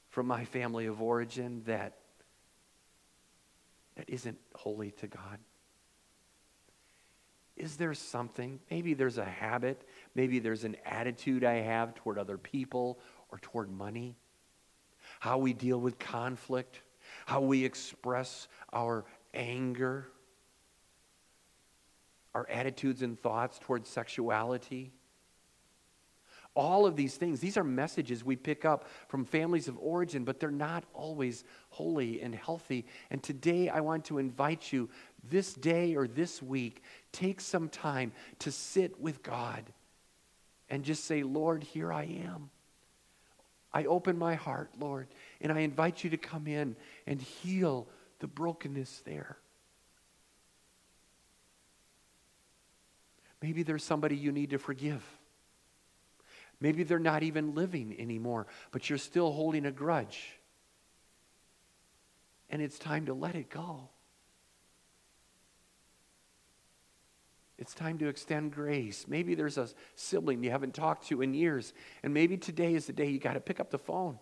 from 0.09 0.25
my 0.25 0.43
family 0.43 0.87
of 0.87 1.03
origin 1.03 1.61
that, 1.67 1.99
that 3.95 4.09
isn't 4.09 4.39
holy 4.55 4.89
to 4.91 5.07
God? 5.07 5.37
Is 7.55 7.77
there 7.77 7.93
something? 7.93 8.59
Maybe 8.71 8.95
there's 8.95 9.19
a 9.19 9.25
habit, 9.25 9.87
maybe 10.15 10.39
there's 10.39 10.63
an 10.63 10.77
attitude 10.83 11.43
I 11.43 11.57
have 11.61 11.93
toward 11.93 12.17
other 12.17 12.39
people 12.39 12.97
or 13.29 13.37
toward 13.37 13.69
money, 13.69 14.15
how 15.19 15.37
we 15.37 15.53
deal 15.53 15.79
with 15.79 15.99
conflict 15.99 16.81
how 17.27 17.41
we 17.41 17.65
express 17.65 18.47
our 18.71 19.03
anger, 19.33 20.07
our 22.33 22.47
attitudes 22.49 23.01
and 23.01 23.19
thoughts 23.19 23.59
towards 23.59 23.89
sexuality. 23.89 24.93
All 26.55 26.85
of 26.85 26.95
these 26.95 27.17
things, 27.17 27.41
these 27.41 27.57
are 27.57 27.65
messages 27.65 28.23
we 28.23 28.37
pick 28.37 28.63
up 28.63 28.87
from 29.09 29.25
families 29.25 29.67
of 29.67 29.77
origin, 29.77 30.23
but 30.23 30.39
they're 30.39 30.51
not 30.51 30.85
always 30.93 31.43
holy 31.69 32.21
and 32.21 32.33
healthy. 32.33 32.85
And 33.11 33.21
today 33.21 33.67
I 33.67 33.81
want 33.81 34.05
to 34.05 34.19
invite 34.19 34.71
you, 34.71 34.89
this 35.29 35.53
day 35.53 35.95
or 35.95 36.07
this 36.07 36.41
week, 36.41 36.81
take 37.11 37.41
some 37.41 37.67
time 37.67 38.13
to 38.39 38.53
sit 38.53 39.01
with 39.01 39.21
God 39.21 39.65
and 40.69 40.81
just 40.81 41.03
say, 41.03 41.23
Lord, 41.23 41.61
here 41.61 41.91
I 41.91 42.03
am. 42.03 42.51
I 43.73 43.83
open 43.83 44.17
my 44.17 44.35
heart, 44.35 44.71
Lord, 44.79 45.07
and 45.41 45.51
I 45.51 45.59
invite 45.59 46.03
you 46.03 46.09
to 46.11 46.17
come 46.17 46.47
in 46.47 46.75
and 47.05 47.21
heal 47.21 47.87
the 48.19 48.27
brokenness 48.27 49.01
there. 49.05 49.37
Maybe 53.41 53.63
there's 53.63 53.83
somebody 53.83 54.15
you 54.15 54.31
need 54.31 54.49
to 54.51 54.57
forgive. 54.57 55.03
Maybe 56.59 56.83
they're 56.83 56.97
not 56.97 57.21
even 57.21 57.53
living 57.53 57.95
anymore, 57.99 58.47
but 58.71 58.89
you're 58.89 58.97
still 58.97 59.31
holding 59.31 59.65
a 59.65 59.71
grudge. 59.71 60.27
And 62.49 62.61
it's 62.61 62.79
time 62.79 63.05
to 63.05 63.13
let 63.13 63.35
it 63.35 63.49
go. 63.49 63.89
It's 67.59 67.73
time 67.73 67.97
to 67.99 68.07
extend 68.07 68.53
grace. 68.53 69.05
Maybe 69.07 69.35
there's 69.35 69.57
a 69.57 69.67
sibling 69.95 70.43
you 70.43 70.51
haven't 70.51 70.73
talked 70.73 71.07
to 71.07 71.21
in 71.21 71.33
years, 71.33 71.73
and 72.03 72.13
maybe 72.13 72.37
today 72.37 72.73
is 72.73 72.85
the 72.85 72.93
day 72.93 73.09
you 73.09 73.19
got 73.19 73.33
to 73.33 73.39
pick 73.39 73.59
up 73.59 73.71
the 73.71 73.79
phone 73.79 74.19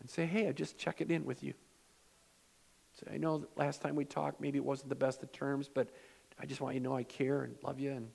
and 0.00 0.10
say, 0.10 0.26
Hey, 0.26 0.48
I 0.48 0.52
just 0.52 0.78
check 0.78 1.00
it 1.00 1.10
in 1.10 1.24
with 1.24 1.42
you. 1.42 1.54
Say, 3.00 3.14
I 3.14 3.16
know 3.18 3.46
last 3.56 3.82
time 3.82 3.94
we 3.94 4.04
talked, 4.04 4.40
maybe 4.40 4.58
it 4.58 4.64
wasn't 4.64 4.88
the 4.88 4.94
best 4.94 5.22
of 5.22 5.32
terms, 5.32 5.68
but 5.72 5.88
I 6.40 6.46
just 6.46 6.60
want 6.60 6.74
you 6.74 6.80
to 6.80 6.84
know 6.84 6.96
I 6.96 7.02
care 7.02 7.42
and 7.42 7.54
love 7.62 7.78
you. 7.78 7.90
And 7.90 8.08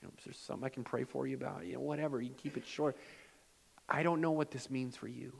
you 0.00 0.08
know, 0.08 0.12
if 0.16 0.24
there's 0.24 0.38
something 0.38 0.64
I 0.64 0.68
can 0.68 0.84
pray 0.84 1.04
for 1.04 1.26
you 1.26 1.36
about, 1.36 1.66
you 1.66 1.74
know, 1.74 1.80
whatever, 1.80 2.20
you 2.20 2.28
can 2.28 2.38
keep 2.38 2.56
it 2.56 2.66
short. 2.66 2.96
I 3.88 4.02
don't 4.02 4.20
know 4.20 4.32
what 4.32 4.50
this 4.50 4.70
means 4.70 4.96
for 4.96 5.08
you. 5.08 5.32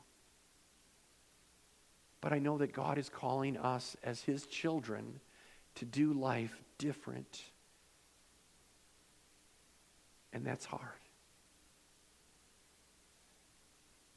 But 2.21 2.31
I 2.31 2.39
know 2.39 2.57
that 2.59 2.71
God 2.71 2.97
is 2.97 3.09
calling 3.09 3.57
us 3.57 3.97
as 4.03 4.21
His 4.21 4.45
children 4.45 5.19
to 5.75 5.85
do 5.85 6.13
life 6.13 6.61
different. 6.77 7.41
And 10.31 10.45
that's 10.45 10.65
hard. 10.65 11.02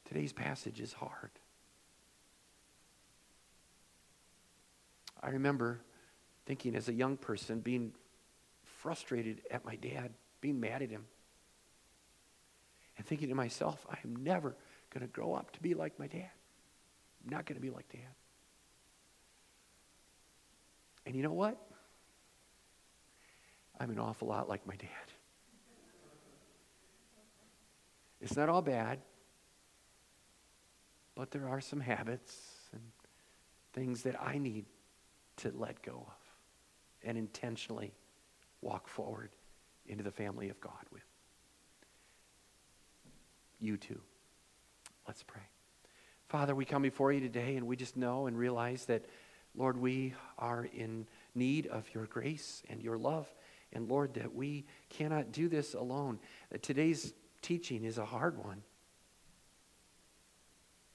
Today's 0.07 0.31
passage 0.31 0.79
is 0.79 0.93
hard. 0.93 1.31
I 5.21 5.29
remember 5.29 5.81
thinking 6.45 6.75
as 6.75 6.87
a 6.87 6.93
young 6.93 7.17
person, 7.17 7.59
being 7.59 7.91
frustrated 8.63 9.41
at 9.51 9.65
my 9.65 9.75
dad, 9.75 10.13
being 10.39 10.61
mad 10.61 10.81
at 10.81 10.89
him, 10.89 11.05
and 12.97 13.05
thinking 13.05 13.27
to 13.27 13.35
myself, 13.35 13.85
I 13.89 13.97
am 14.05 14.15
never 14.23 14.55
going 14.93 15.01
to 15.01 15.11
grow 15.11 15.33
up 15.33 15.51
to 15.51 15.59
be 15.59 15.73
like 15.73 15.99
my 15.99 16.07
dad. 16.07 16.29
I'm 17.23 17.29
not 17.29 17.45
going 17.45 17.57
to 17.57 17.61
be 17.61 17.69
like 17.69 17.89
dad. 17.89 18.01
And 21.05 21.15
you 21.15 21.21
know 21.23 21.33
what? 21.33 21.57
I'm 23.77 23.89
an 23.89 23.99
awful 23.99 24.29
lot 24.29 24.47
like 24.47 24.65
my 24.65 24.75
dad. 24.75 24.87
It's 28.21 28.35
not 28.37 28.47
all 28.49 28.61
bad, 28.61 28.99
but 31.17 31.31
there 31.31 31.49
are 31.49 31.59
some 31.59 31.79
habits 31.79 32.35
and 32.71 32.81
things 33.73 34.03
that 34.03 34.21
I 34.21 34.37
need 34.37 34.65
to 35.37 35.51
let 35.57 35.81
go 35.81 36.05
of 36.07 37.07
and 37.07 37.17
intentionally 37.17 37.91
walk 38.61 38.87
forward 38.87 39.31
into 39.87 40.03
the 40.03 40.11
family 40.11 40.49
of 40.49 40.61
God 40.61 40.73
with. 40.93 41.01
You 43.59 43.77
too. 43.77 43.99
Let's 45.07 45.23
pray. 45.23 45.41
Father, 46.29 46.53
we 46.53 46.65
come 46.65 46.83
before 46.83 47.11
you 47.11 47.19
today 47.19 47.55
and 47.55 47.65
we 47.65 47.75
just 47.75 47.97
know 47.97 48.27
and 48.27 48.37
realize 48.37 48.85
that 48.85 49.03
Lord, 49.55 49.81
we 49.81 50.13
are 50.37 50.69
in 50.71 51.07
need 51.33 51.65
of 51.65 51.89
your 51.95 52.05
grace 52.05 52.61
and 52.69 52.79
your 52.79 52.97
love. 52.99 53.27
And 53.73 53.89
Lord, 53.89 54.13
that 54.13 54.35
we 54.35 54.65
cannot 54.89 55.31
do 55.31 55.49
this 55.49 55.73
alone. 55.73 56.19
Today's 56.61 57.13
teaching 57.41 57.85
is 57.85 57.97
a 57.97 58.05
hard 58.05 58.37
one. 58.37 58.61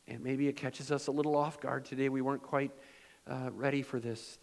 And 0.08 0.22
maybe 0.22 0.48
it 0.48 0.56
catches 0.56 0.90
us 0.90 1.06
a 1.06 1.12
little 1.12 1.36
off 1.36 1.60
guard 1.60 1.84
today. 1.84 2.08
We 2.08 2.22
weren't 2.22 2.42
quite 2.42 2.72
uh, 3.26 3.50
ready 3.52 3.82
for 3.82 4.00
this. 4.00 4.38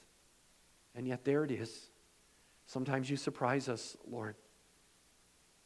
And 0.96 1.08
yet 1.08 1.26
there 1.26 1.44
it 1.44 1.52
is. 1.52 1.90
Sometimes 2.66 3.10
you 3.10 3.18
surprise 3.18 3.68
us, 3.68 3.98
Lord. 4.10 4.36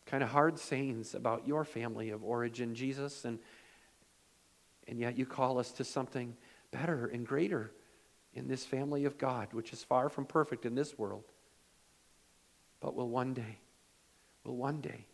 Kind 0.05 0.23
of 0.23 0.29
hard 0.29 0.59
sayings 0.59 1.15
about 1.15 1.47
your 1.47 1.63
family 1.63 2.09
of 2.09 2.23
origin, 2.23 2.75
Jesus, 2.75 3.25
and, 3.25 3.39
and 4.87 4.99
yet 4.99 5.17
you 5.17 5.25
call 5.25 5.59
us 5.59 5.71
to 5.73 5.83
something 5.83 6.35
better 6.71 7.07
and 7.07 7.25
greater 7.25 7.71
in 8.33 8.47
this 8.47 8.65
family 8.65 9.05
of 9.05 9.17
God, 9.17 9.53
which 9.53 9.71
is 9.71 9.83
far 9.83 10.09
from 10.09 10.25
perfect 10.25 10.65
in 10.65 10.75
this 10.75 10.97
world, 10.97 11.23
but 12.79 12.95
will 12.95 13.09
one 13.09 13.33
day, 13.33 13.59
will 14.43 14.55
one 14.55 14.81
day 14.81 15.05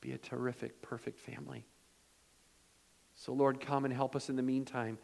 be 0.00 0.12
a 0.12 0.18
terrific, 0.18 0.82
perfect 0.82 1.18
family. 1.18 1.64
So, 3.24 3.32
Lord, 3.32 3.60
come 3.60 3.84
and 3.84 3.94
help 3.94 4.16
us 4.16 4.28
in 4.28 4.34
the 4.34 4.42
meantime 4.42 4.98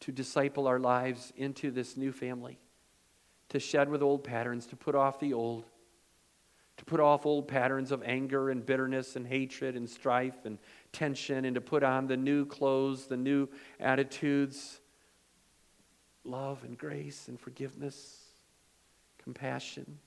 to 0.00 0.12
disciple 0.12 0.66
our 0.66 0.78
lives 0.78 1.32
into 1.34 1.70
this 1.70 1.96
new 1.96 2.12
family, 2.12 2.58
to 3.48 3.58
shed 3.58 3.88
with 3.88 4.02
old 4.02 4.22
patterns, 4.22 4.66
to 4.66 4.76
put 4.76 4.94
off 4.94 5.18
the 5.18 5.32
old, 5.32 5.64
to 6.76 6.84
put 6.84 7.00
off 7.00 7.24
old 7.24 7.48
patterns 7.48 7.90
of 7.90 8.02
anger 8.02 8.50
and 8.50 8.66
bitterness 8.66 9.16
and 9.16 9.26
hatred 9.26 9.76
and 9.76 9.88
strife 9.88 10.44
and 10.44 10.58
tension, 10.92 11.46
and 11.46 11.54
to 11.54 11.62
put 11.62 11.82
on 11.82 12.06
the 12.06 12.18
new 12.18 12.44
clothes, 12.44 13.06
the 13.06 13.16
new 13.16 13.48
attitudes 13.80 14.80
love 16.22 16.64
and 16.64 16.76
grace 16.76 17.28
and 17.28 17.40
forgiveness, 17.40 18.24
compassion. 19.16 19.98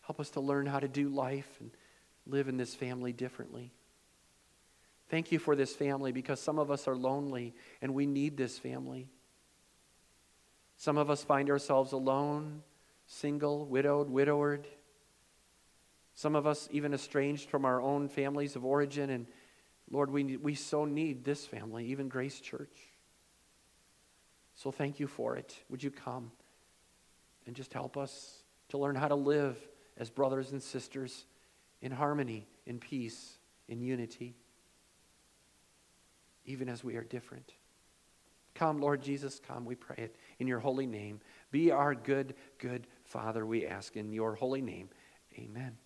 Help 0.00 0.18
us 0.18 0.30
to 0.30 0.40
learn 0.40 0.64
how 0.64 0.80
to 0.80 0.88
do 0.88 1.10
life 1.10 1.58
and 1.60 1.72
live 2.26 2.48
in 2.48 2.56
this 2.56 2.74
family 2.74 3.12
differently. 3.12 3.70
Thank 5.08 5.30
you 5.30 5.38
for 5.38 5.54
this 5.54 5.74
family 5.74 6.12
because 6.12 6.40
some 6.40 6.58
of 6.58 6.70
us 6.70 6.88
are 6.88 6.96
lonely 6.96 7.54
and 7.80 7.94
we 7.94 8.06
need 8.06 8.36
this 8.36 8.58
family. 8.58 9.08
Some 10.76 10.98
of 10.98 11.10
us 11.10 11.22
find 11.22 11.48
ourselves 11.48 11.92
alone, 11.92 12.62
single, 13.06 13.66
widowed, 13.66 14.10
widowered. 14.10 14.66
Some 16.14 16.34
of 16.34 16.46
us 16.46 16.68
even 16.72 16.92
estranged 16.92 17.48
from 17.48 17.64
our 17.64 17.80
own 17.80 18.08
families 18.08 18.56
of 18.56 18.64
origin. 18.64 19.10
And 19.10 19.26
Lord, 19.90 20.10
we, 20.10 20.36
we 20.36 20.54
so 20.54 20.84
need 20.84 21.24
this 21.24 21.46
family, 21.46 21.86
even 21.86 22.08
Grace 22.08 22.40
Church. 22.40 22.76
So 24.54 24.72
thank 24.72 24.98
you 24.98 25.06
for 25.06 25.36
it. 25.36 25.56
Would 25.70 25.82
you 25.82 25.90
come 25.90 26.32
and 27.46 27.54
just 27.54 27.72
help 27.72 27.96
us 27.96 28.42
to 28.70 28.78
learn 28.78 28.96
how 28.96 29.08
to 29.08 29.14
live 29.14 29.56
as 29.98 30.10
brothers 30.10 30.52
and 30.52 30.62
sisters 30.62 31.26
in 31.80 31.92
harmony, 31.92 32.48
in 32.66 32.78
peace, 32.78 33.36
in 33.68 33.80
unity, 33.80 34.34
even 36.46 36.68
as 36.68 36.82
we 36.82 36.96
are 36.96 37.04
different. 37.04 37.52
Come, 38.54 38.80
Lord 38.80 39.02
Jesus, 39.02 39.40
come, 39.46 39.66
we 39.66 39.74
pray 39.74 39.96
it 39.98 40.16
in 40.38 40.46
your 40.46 40.60
holy 40.60 40.86
name. 40.86 41.20
Be 41.50 41.70
our 41.70 41.94
good, 41.94 42.34
good 42.58 42.86
Father, 43.04 43.44
we 43.44 43.66
ask 43.66 43.96
in 43.96 44.12
your 44.12 44.34
holy 44.34 44.62
name. 44.62 44.88
Amen. 45.38 45.76